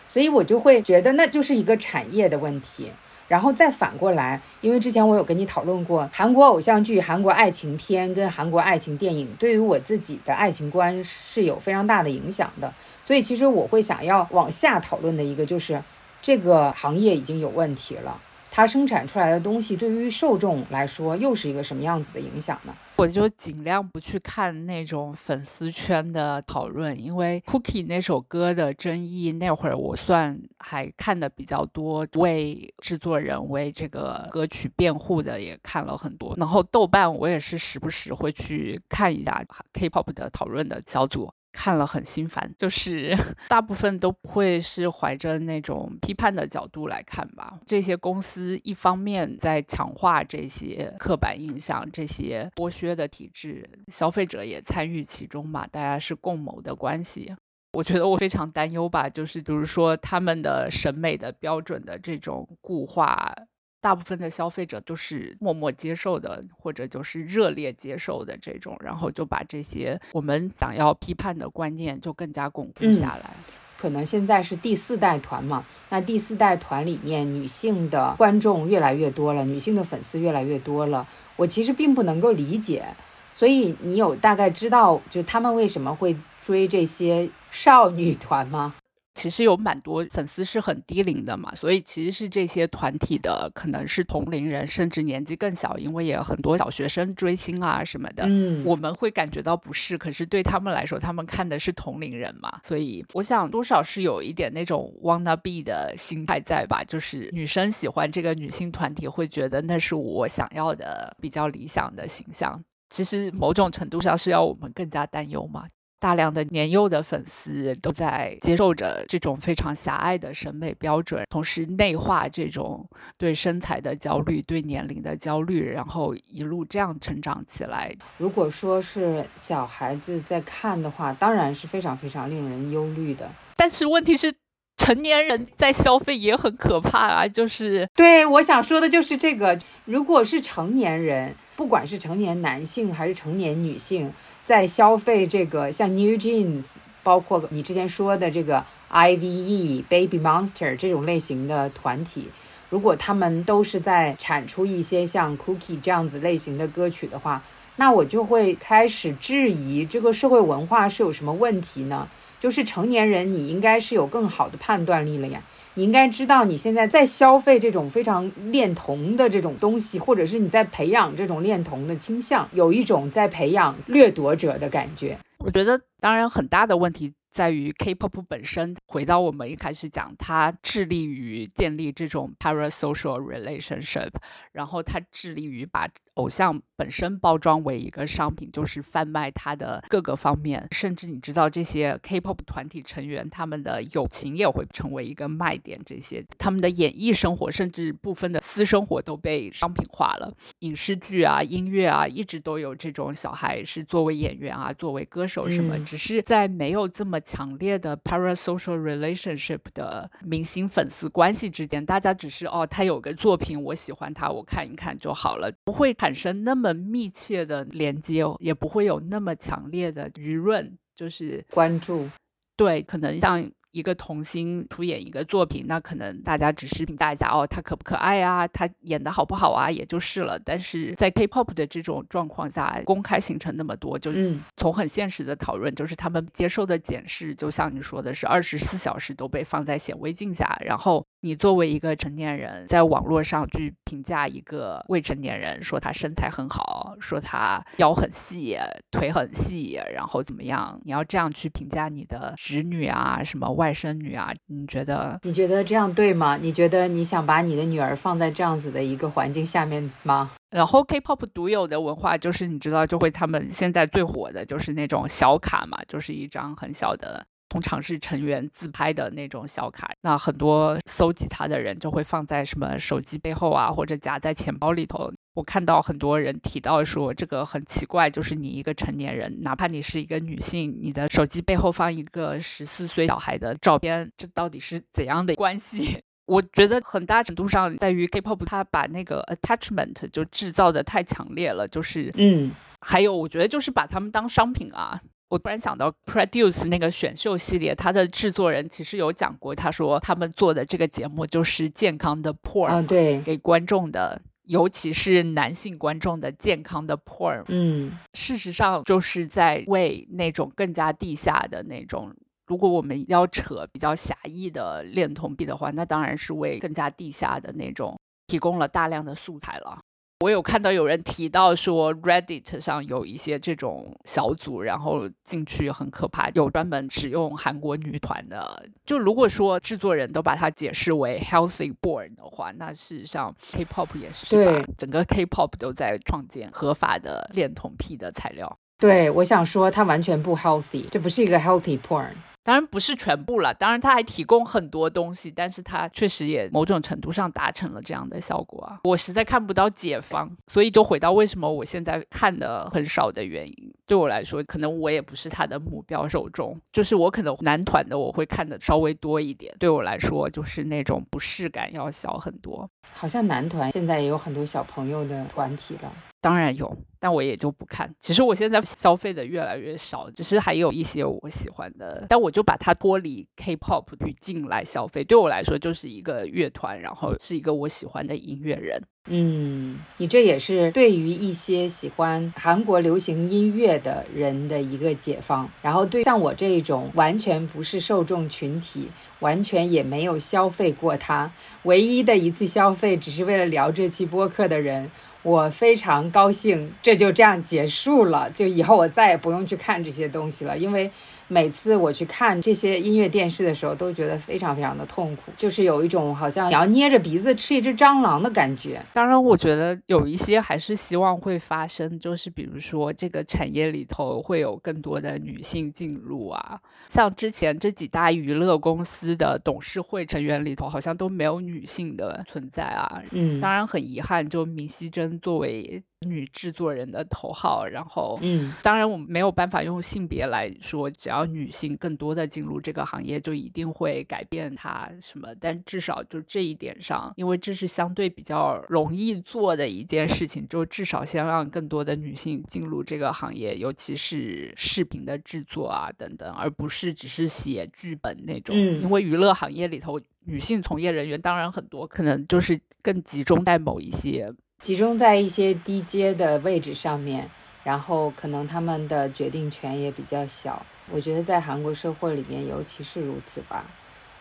[0.08, 2.92] 所以我就会觉得那就是一个产业的问题。
[3.28, 12.74] 然后再反过来，因为之前我有跟你讨论过韩国偶像剧、韩国爱情片跟韩国爱情电影，对于我自己的爱情观是有非常大的影响的。
[13.04, 15.80] 所以其实我会想要往下讨论的一个就是，
[16.20, 18.20] 这个行业已经有问题了。
[18.50, 22.74] 它生产出来的东西对于受众来说又是一个什么样子的影响呢？
[23.00, 36.36] 我就尽量不去看那种粉丝圈的讨论，因为 Cookie 那首歌的争议那会儿，我算还看的比较多，为制作人为这个歌曲辩护的也看了很多。
[36.36, 39.42] 然后豆瓣我也是时不时会去看一下
[39.72, 41.32] K-pop 的讨论的小组。
[41.52, 43.16] 看了很心烦，就是
[43.50, 47.60] 大部分都不会是怀着那种批判的角度来看吧。
[47.66, 57.34] 这些公司一方面在强化这些刻板印象、这些剥削的体制，消费者也参与其中嘛，大家是共谋的关系。
[57.74, 63.34] 我觉得我非常担忧吧，就是比如说他们的审美的标准的这种固化。
[63.82, 73.32] 大部分的消费者都是默默接受的，或者就是热烈接受的这种，然后就把这些我们想要批判的观念就更加巩固下来。
[73.78, 81.08] 可能现在是第四代团嘛，那第四代团里面女性的观众越来越多了，女性的粉丝越来越多了。
[81.38, 82.86] 我其实并不能够理解，
[83.32, 88.76] 所以你有大概知道就他们为什么会追这些少女团吗？
[89.20, 98.24] 其实有蛮多粉丝是很低龄的嘛，所以其实是这些团体的可能是同龄人，甚至年纪更小，因为也有很多小学生追星啊什么的。
[98.26, 106.82] 嗯，我们会感觉到不适，可是对他们来说，他们看的是同龄人嘛，所以我想多少是有一点那种 wanna be 的心态在吧？
[106.86, 112.64] 就是女生喜欢这个女性团体，会觉得那是我想要的比较理想的形象。
[112.90, 115.66] 其实某种程度上是要我们更加担忧嘛。
[116.00, 122.88] 大量的年幼的粉丝都在接受着这种非常狭隘的审美标准，同时内化这种
[123.18, 127.94] 对身材的焦虑、对年龄的焦虑，然后一路这样成长起来。
[128.18, 133.30] 如果说是小孩子在看的话，当然是非常非常令人忧虑的。
[133.58, 134.34] 但是问题是，
[134.78, 137.28] 成年人在消费也很可怕啊！
[137.28, 144.14] 就是对我想说的就是这个：如果是成年人，不管是成年男性还是成年女性。
[144.50, 149.86] 在消费这个像 New Jeans，包括你之前说的这个 I.V.E.
[149.88, 152.30] Baby Monster 这种类型的团体，
[152.72, 157.44] 如果他们都是在产出一些像 Cookie 这样子类型的歌曲的话，
[157.76, 162.08] 那我就会开始质疑这个社会文化是有什么问题呢？
[162.40, 165.44] 就是成年人，你应该是有更好的判断力了呀。
[165.80, 175.18] 你应该知道，你现在在消费这种非常恋童的这种东西，或者是你在培养这种恋童的倾向，有一种在培养掠夺者的感觉。
[175.38, 177.14] 我觉得，当然很大的问题。
[177.30, 184.10] 在于 K-pop 本身，回到我们一开始讲，它致力于建立这种 parasocial relationship，
[184.52, 200.34] 然后它致力于把偶像本身包装为一个商品，就是贩卖它的各个方面，甚至你知道这些 K-pop 团体成员他们的友情也会成为一个卖点，这些他们的演艺生活，甚至部分的私生活都被商品化了。
[200.60, 207.20] 影视剧啊、音乐啊，一直都有这种小孩是作为演员啊、作为歌手什么，只是在没有这么。
[207.30, 222.10] 强烈的 parasocial relationship 的明星粉丝关系之间，大家只是哦，他有个作品，我喜欢他，我看一看就好了，不会产生那么密切的连接，也不会有那么强烈的舆论，就是关注。
[222.56, 223.48] 对，可能像。
[223.80, 230.38] 一个童星出演一个作品，那可能大家只是评价一下哦，他可不可爱啊，他演的好不好啊，也就是了。
[230.38, 234.12] 但是在 K-pop 的这种状况下，公开行程那么多，就
[234.58, 241.06] 从很现实的讨论，就是他们接受的检视，就像你说的是二十四小时都被放在显微镜下，然后。
[241.22, 248.58] 你作为一个成年人，在网络上去评价一个未成年人，说他身材很好，说他腰很细，
[248.90, 250.80] 腿很细，然后怎么样？
[250.86, 254.32] 你要这样去评价你的侄女啊，什么外甥女啊？
[254.48, 255.20] 你觉得？
[255.24, 256.38] 你觉得这样对吗？
[256.38, 260.32] 你觉得你想把你的女儿放在这样子的一个环境下面吗？
[260.52, 267.26] 然后 K-pop 独有的文化就是，你知道，就会他们现在最火的就是那种小卡嘛，就是一张很小的。
[267.50, 275.12] 通常是成员自拍的那种小卡，那很多搜集它的人就会放在什么手机背后啊，或者夹在钱包里头。
[275.34, 286.00] 我看到很多人提到说，这个很奇怪，就是你一个成年人，哪怕你是一个女性，你的手机背后放一个十四岁小孩的照片，这到底是怎样的关系？
[286.28, 295.02] 我觉得很大程度上在于 K-pop，它把那个 attachment 就制造的太强烈了，就是嗯，还有我觉得就是把他们当商品啊。
[295.30, 307.44] 我突然想到，Produce 那个选秀系列，它的制作人其实有讲过，他说他们做的这个节目就是健康的 porn，对，给观众的，尤其是男性观众的健康的 porn。
[307.48, 312.12] 嗯，事实上就是在为那种更加地下的那种，
[312.48, 319.80] 如果我们要扯比较狭义的恋童癖的话，那当然是为更加地下的那种提供了大量的素材了。
[320.22, 328.66] 我有看到有人提到说，Reddit 上有一些这种小组，然后进去很可怕，有专门使用韩国女团的。
[328.86, 334.68] 就如果说制作人都把它解释为 healthy born 的话，那事实上 K-pop 也是吧？
[334.78, 338.60] 整个 K-pop 都在创建合法的恋童癖的材料。
[338.78, 342.10] 对，我想说它完全不 healthy，这不是一个 healthy porn。
[342.44, 348.80] 当然不是全部了，当然他还提供很多东西，但是他确实也某种程度上达成了这样的效果啊。
[348.84, 353.74] 我实在看不到解方，所以就回到为什么我现在看的很少的原因。
[353.90, 359.52] 对我来说，可能我也不是他的目标受众，就是我可能男团的我会看的稍微多一点。
[359.58, 362.70] 对我来说，就是那种不适感要小很多。
[362.94, 365.92] 好像男团现在也有很多小朋友的团体了。
[366.22, 367.92] 当然有，但我也就不看。
[367.98, 375.04] 其实我现在消费的越来越少，只是还有一些我喜欢的，但我就把它脱离 K-pop 语境来消费。
[375.04, 378.80] 对我来说，就是一个乐团，然后是一个我喜欢的音乐人。
[379.08, 385.50] 嗯，你这也是对于一些喜欢韩国流行音乐的人的一个解放。
[385.62, 388.90] 然后对像我这种完全不是受众群体，
[389.20, 391.32] 完全也没有消费过它，
[391.64, 394.92] 唯一的一次消费只是为了聊这期播客的人。
[395.24, 398.30] 我非常高兴，这就这样结束了。
[398.30, 400.92] 就以后我再也不用去看这些东西了，因为。
[401.30, 408.84] 每次我去看这些音乐电视的时候，都觉得非常非常的痛苦，就是有一种好像你要捏着鼻子吃一只蟑螂的感觉。
[408.92, 423.02] 当然，我觉得有一些还是希望会发生，就是比如说这个产业里头会有更多的女性进入啊，像之前这几大娱乐公司的董事会成员里头，好像都没有女性的存在啊。
[423.12, 425.82] 嗯，当然很遗憾，就明熙珍作为。
[426.08, 435.28] 女制作人的头号，然后，嗯，当然我们没有办法用性别来说，只要女性更多的进入这个行业，就一定会改变它什么。
[435.42, 448.56] 但至少就这一点上，因为这是相对比较容易做的一件事情，就至少先让更多的女性进入这个行业，尤其是视频的制作啊等等，而不是只是写剧本那种。
[448.56, 454.34] 嗯，因为娱乐行业里头女性从业人员当然很多，可能就是更集中在某一些。
[454.62, 457.30] 集中在一些低阶的位置上面，
[457.64, 460.66] 然后可能他们的决定权也比较小。
[460.92, 463.66] 我觉得在韩国社会里面尤其是如此吧。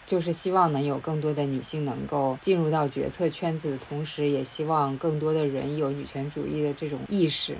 [0.06, 7.54] 就是希望能有更多的女性能够进入到决策圈子的同时，也希望更多的人有女权主义的这种意识，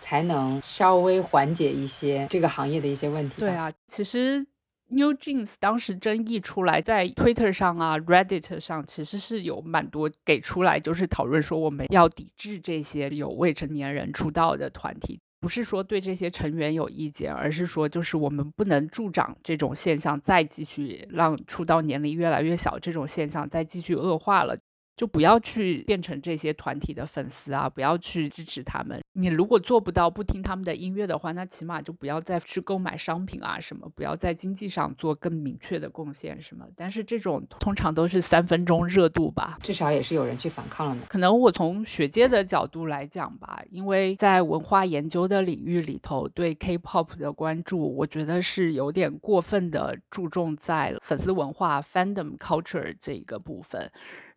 [0.00, 3.40] 才能稍微缓解一些这个行业的一些问题。
[3.40, 4.46] 对啊，其实
[4.92, 15.18] New Jeans 当时争议出来，在 Twitter 上啊、Reddit 上，其实是有蛮多给出来，就是讨论说我们要抵制这些有未成年人出道的团体。
[15.40, 24.56] 不是说对这些成员有意见，而是说就是我们不能助长这种现象，再继续让出道年龄越来越小这种现象再继续恶化了。
[24.96, 27.68] 就不要去变成这些团体的粉丝啊！
[27.68, 29.00] 不要去支持他们。
[29.14, 36.66] 你如果做不到不听他们的音乐的话，那起码就不要再去购买商品啊什么，不要在经济上做更明确的贡献什么。
[36.76, 41.02] 但是这种通常都是三分钟热度吧，至少也是有人去反抗了呢。
[41.08, 53.90] 可能我从学界的角度来讲吧，因为在文化研究的领域里头，对 K-pop 的关注，我觉得是有点过分的注重在粉丝文化 （fandom culture） 这一个部分。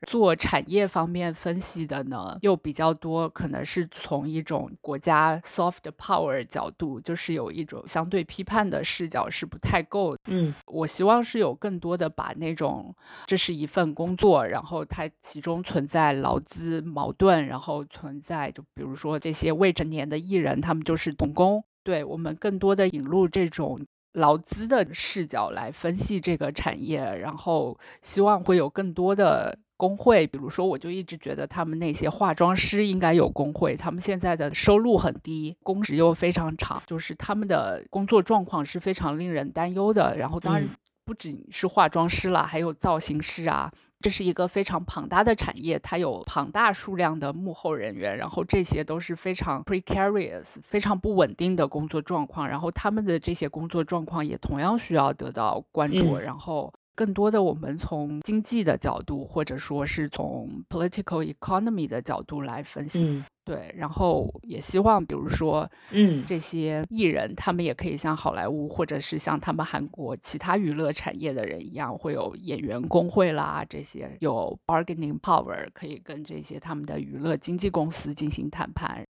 [0.08, 10.16] 做产业方面分析的呢，又比较多，可能是从一种国家 soft power 角度，就是有一种相对批判的视角是不太够。
[10.26, 12.94] 嗯，我希望是有更多的把那种
[13.26, 21.64] 这是一份工作，然后它其中存在劳资矛盾，然后存在就比如说这些未成年的艺人，他们就是童工。
[21.84, 23.80] 对我们更多的引入这种
[24.14, 29.58] 劳资的视角来分析这个产业，然后希望会有更多的。
[29.78, 33.76] 工会，比如说，我就一直觉得他们那些化妆师应该有工会。
[33.76, 40.16] 他们现在的收入很低，工时又非常长，就是他们的工作状况是非常令人担忧的。
[40.18, 40.70] 然后，当然
[41.04, 43.70] 不仅是化妆师啦，还有造型师啊，
[44.00, 52.48] 这是一个非常庞大的产业，它有庞大数量的幕后人员，然后这些都是非常 precarious、非常不稳定的工作状况。
[52.48, 56.18] 然后他们的这些工作状况也同样需要得到关注。
[56.18, 56.74] 然后。
[56.96, 63.74] 更多的，我们从经济的角度，或者说是从 political economy 的角度来分析，对。
[63.78, 79.06] 然后也希望，比如说，嗯，这些艺人，他们也可以像好莱坞，或者是像他们韩国其他娱乐产业的人一样，会有演员工会啦，这些有 bargaining power，可以跟这些他们的娱乐经纪公司进行谈判。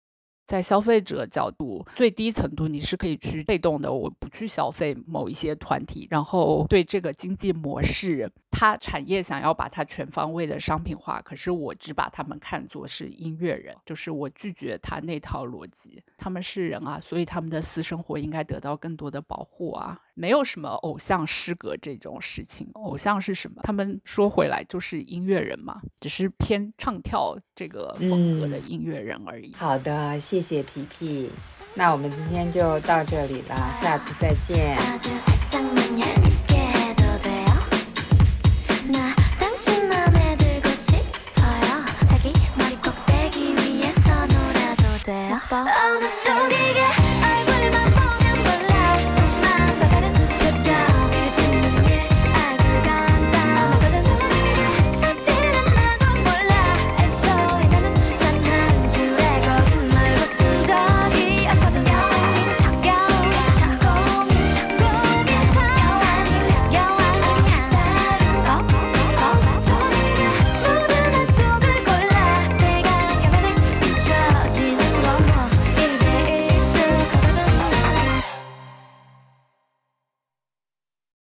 [0.46, 8.32] 在消费者角度，最低程度你是可以去被动的，我不去消费某一些团体，然后对这个经济模式。
[8.58, 16.02] 它产业想要把它全方位的商品化，可是我只把他们看作是音乐人，就是我拒绝他那套逻辑。
[16.18, 20.00] 他们是人啊，所以他们的私生活应该得到更多的保护啊。
[20.16, 23.62] 没有什么偶像失格这种事情，偶像是什么？
[23.64, 29.54] 他们说回来就是音乐人嘛，只是偏唱跳这个风格的音乐人而已。
[29.56, 31.30] 好的，谢谢皮皮，
[31.74, 34.78] 那我们今天就到这里了，下次再见。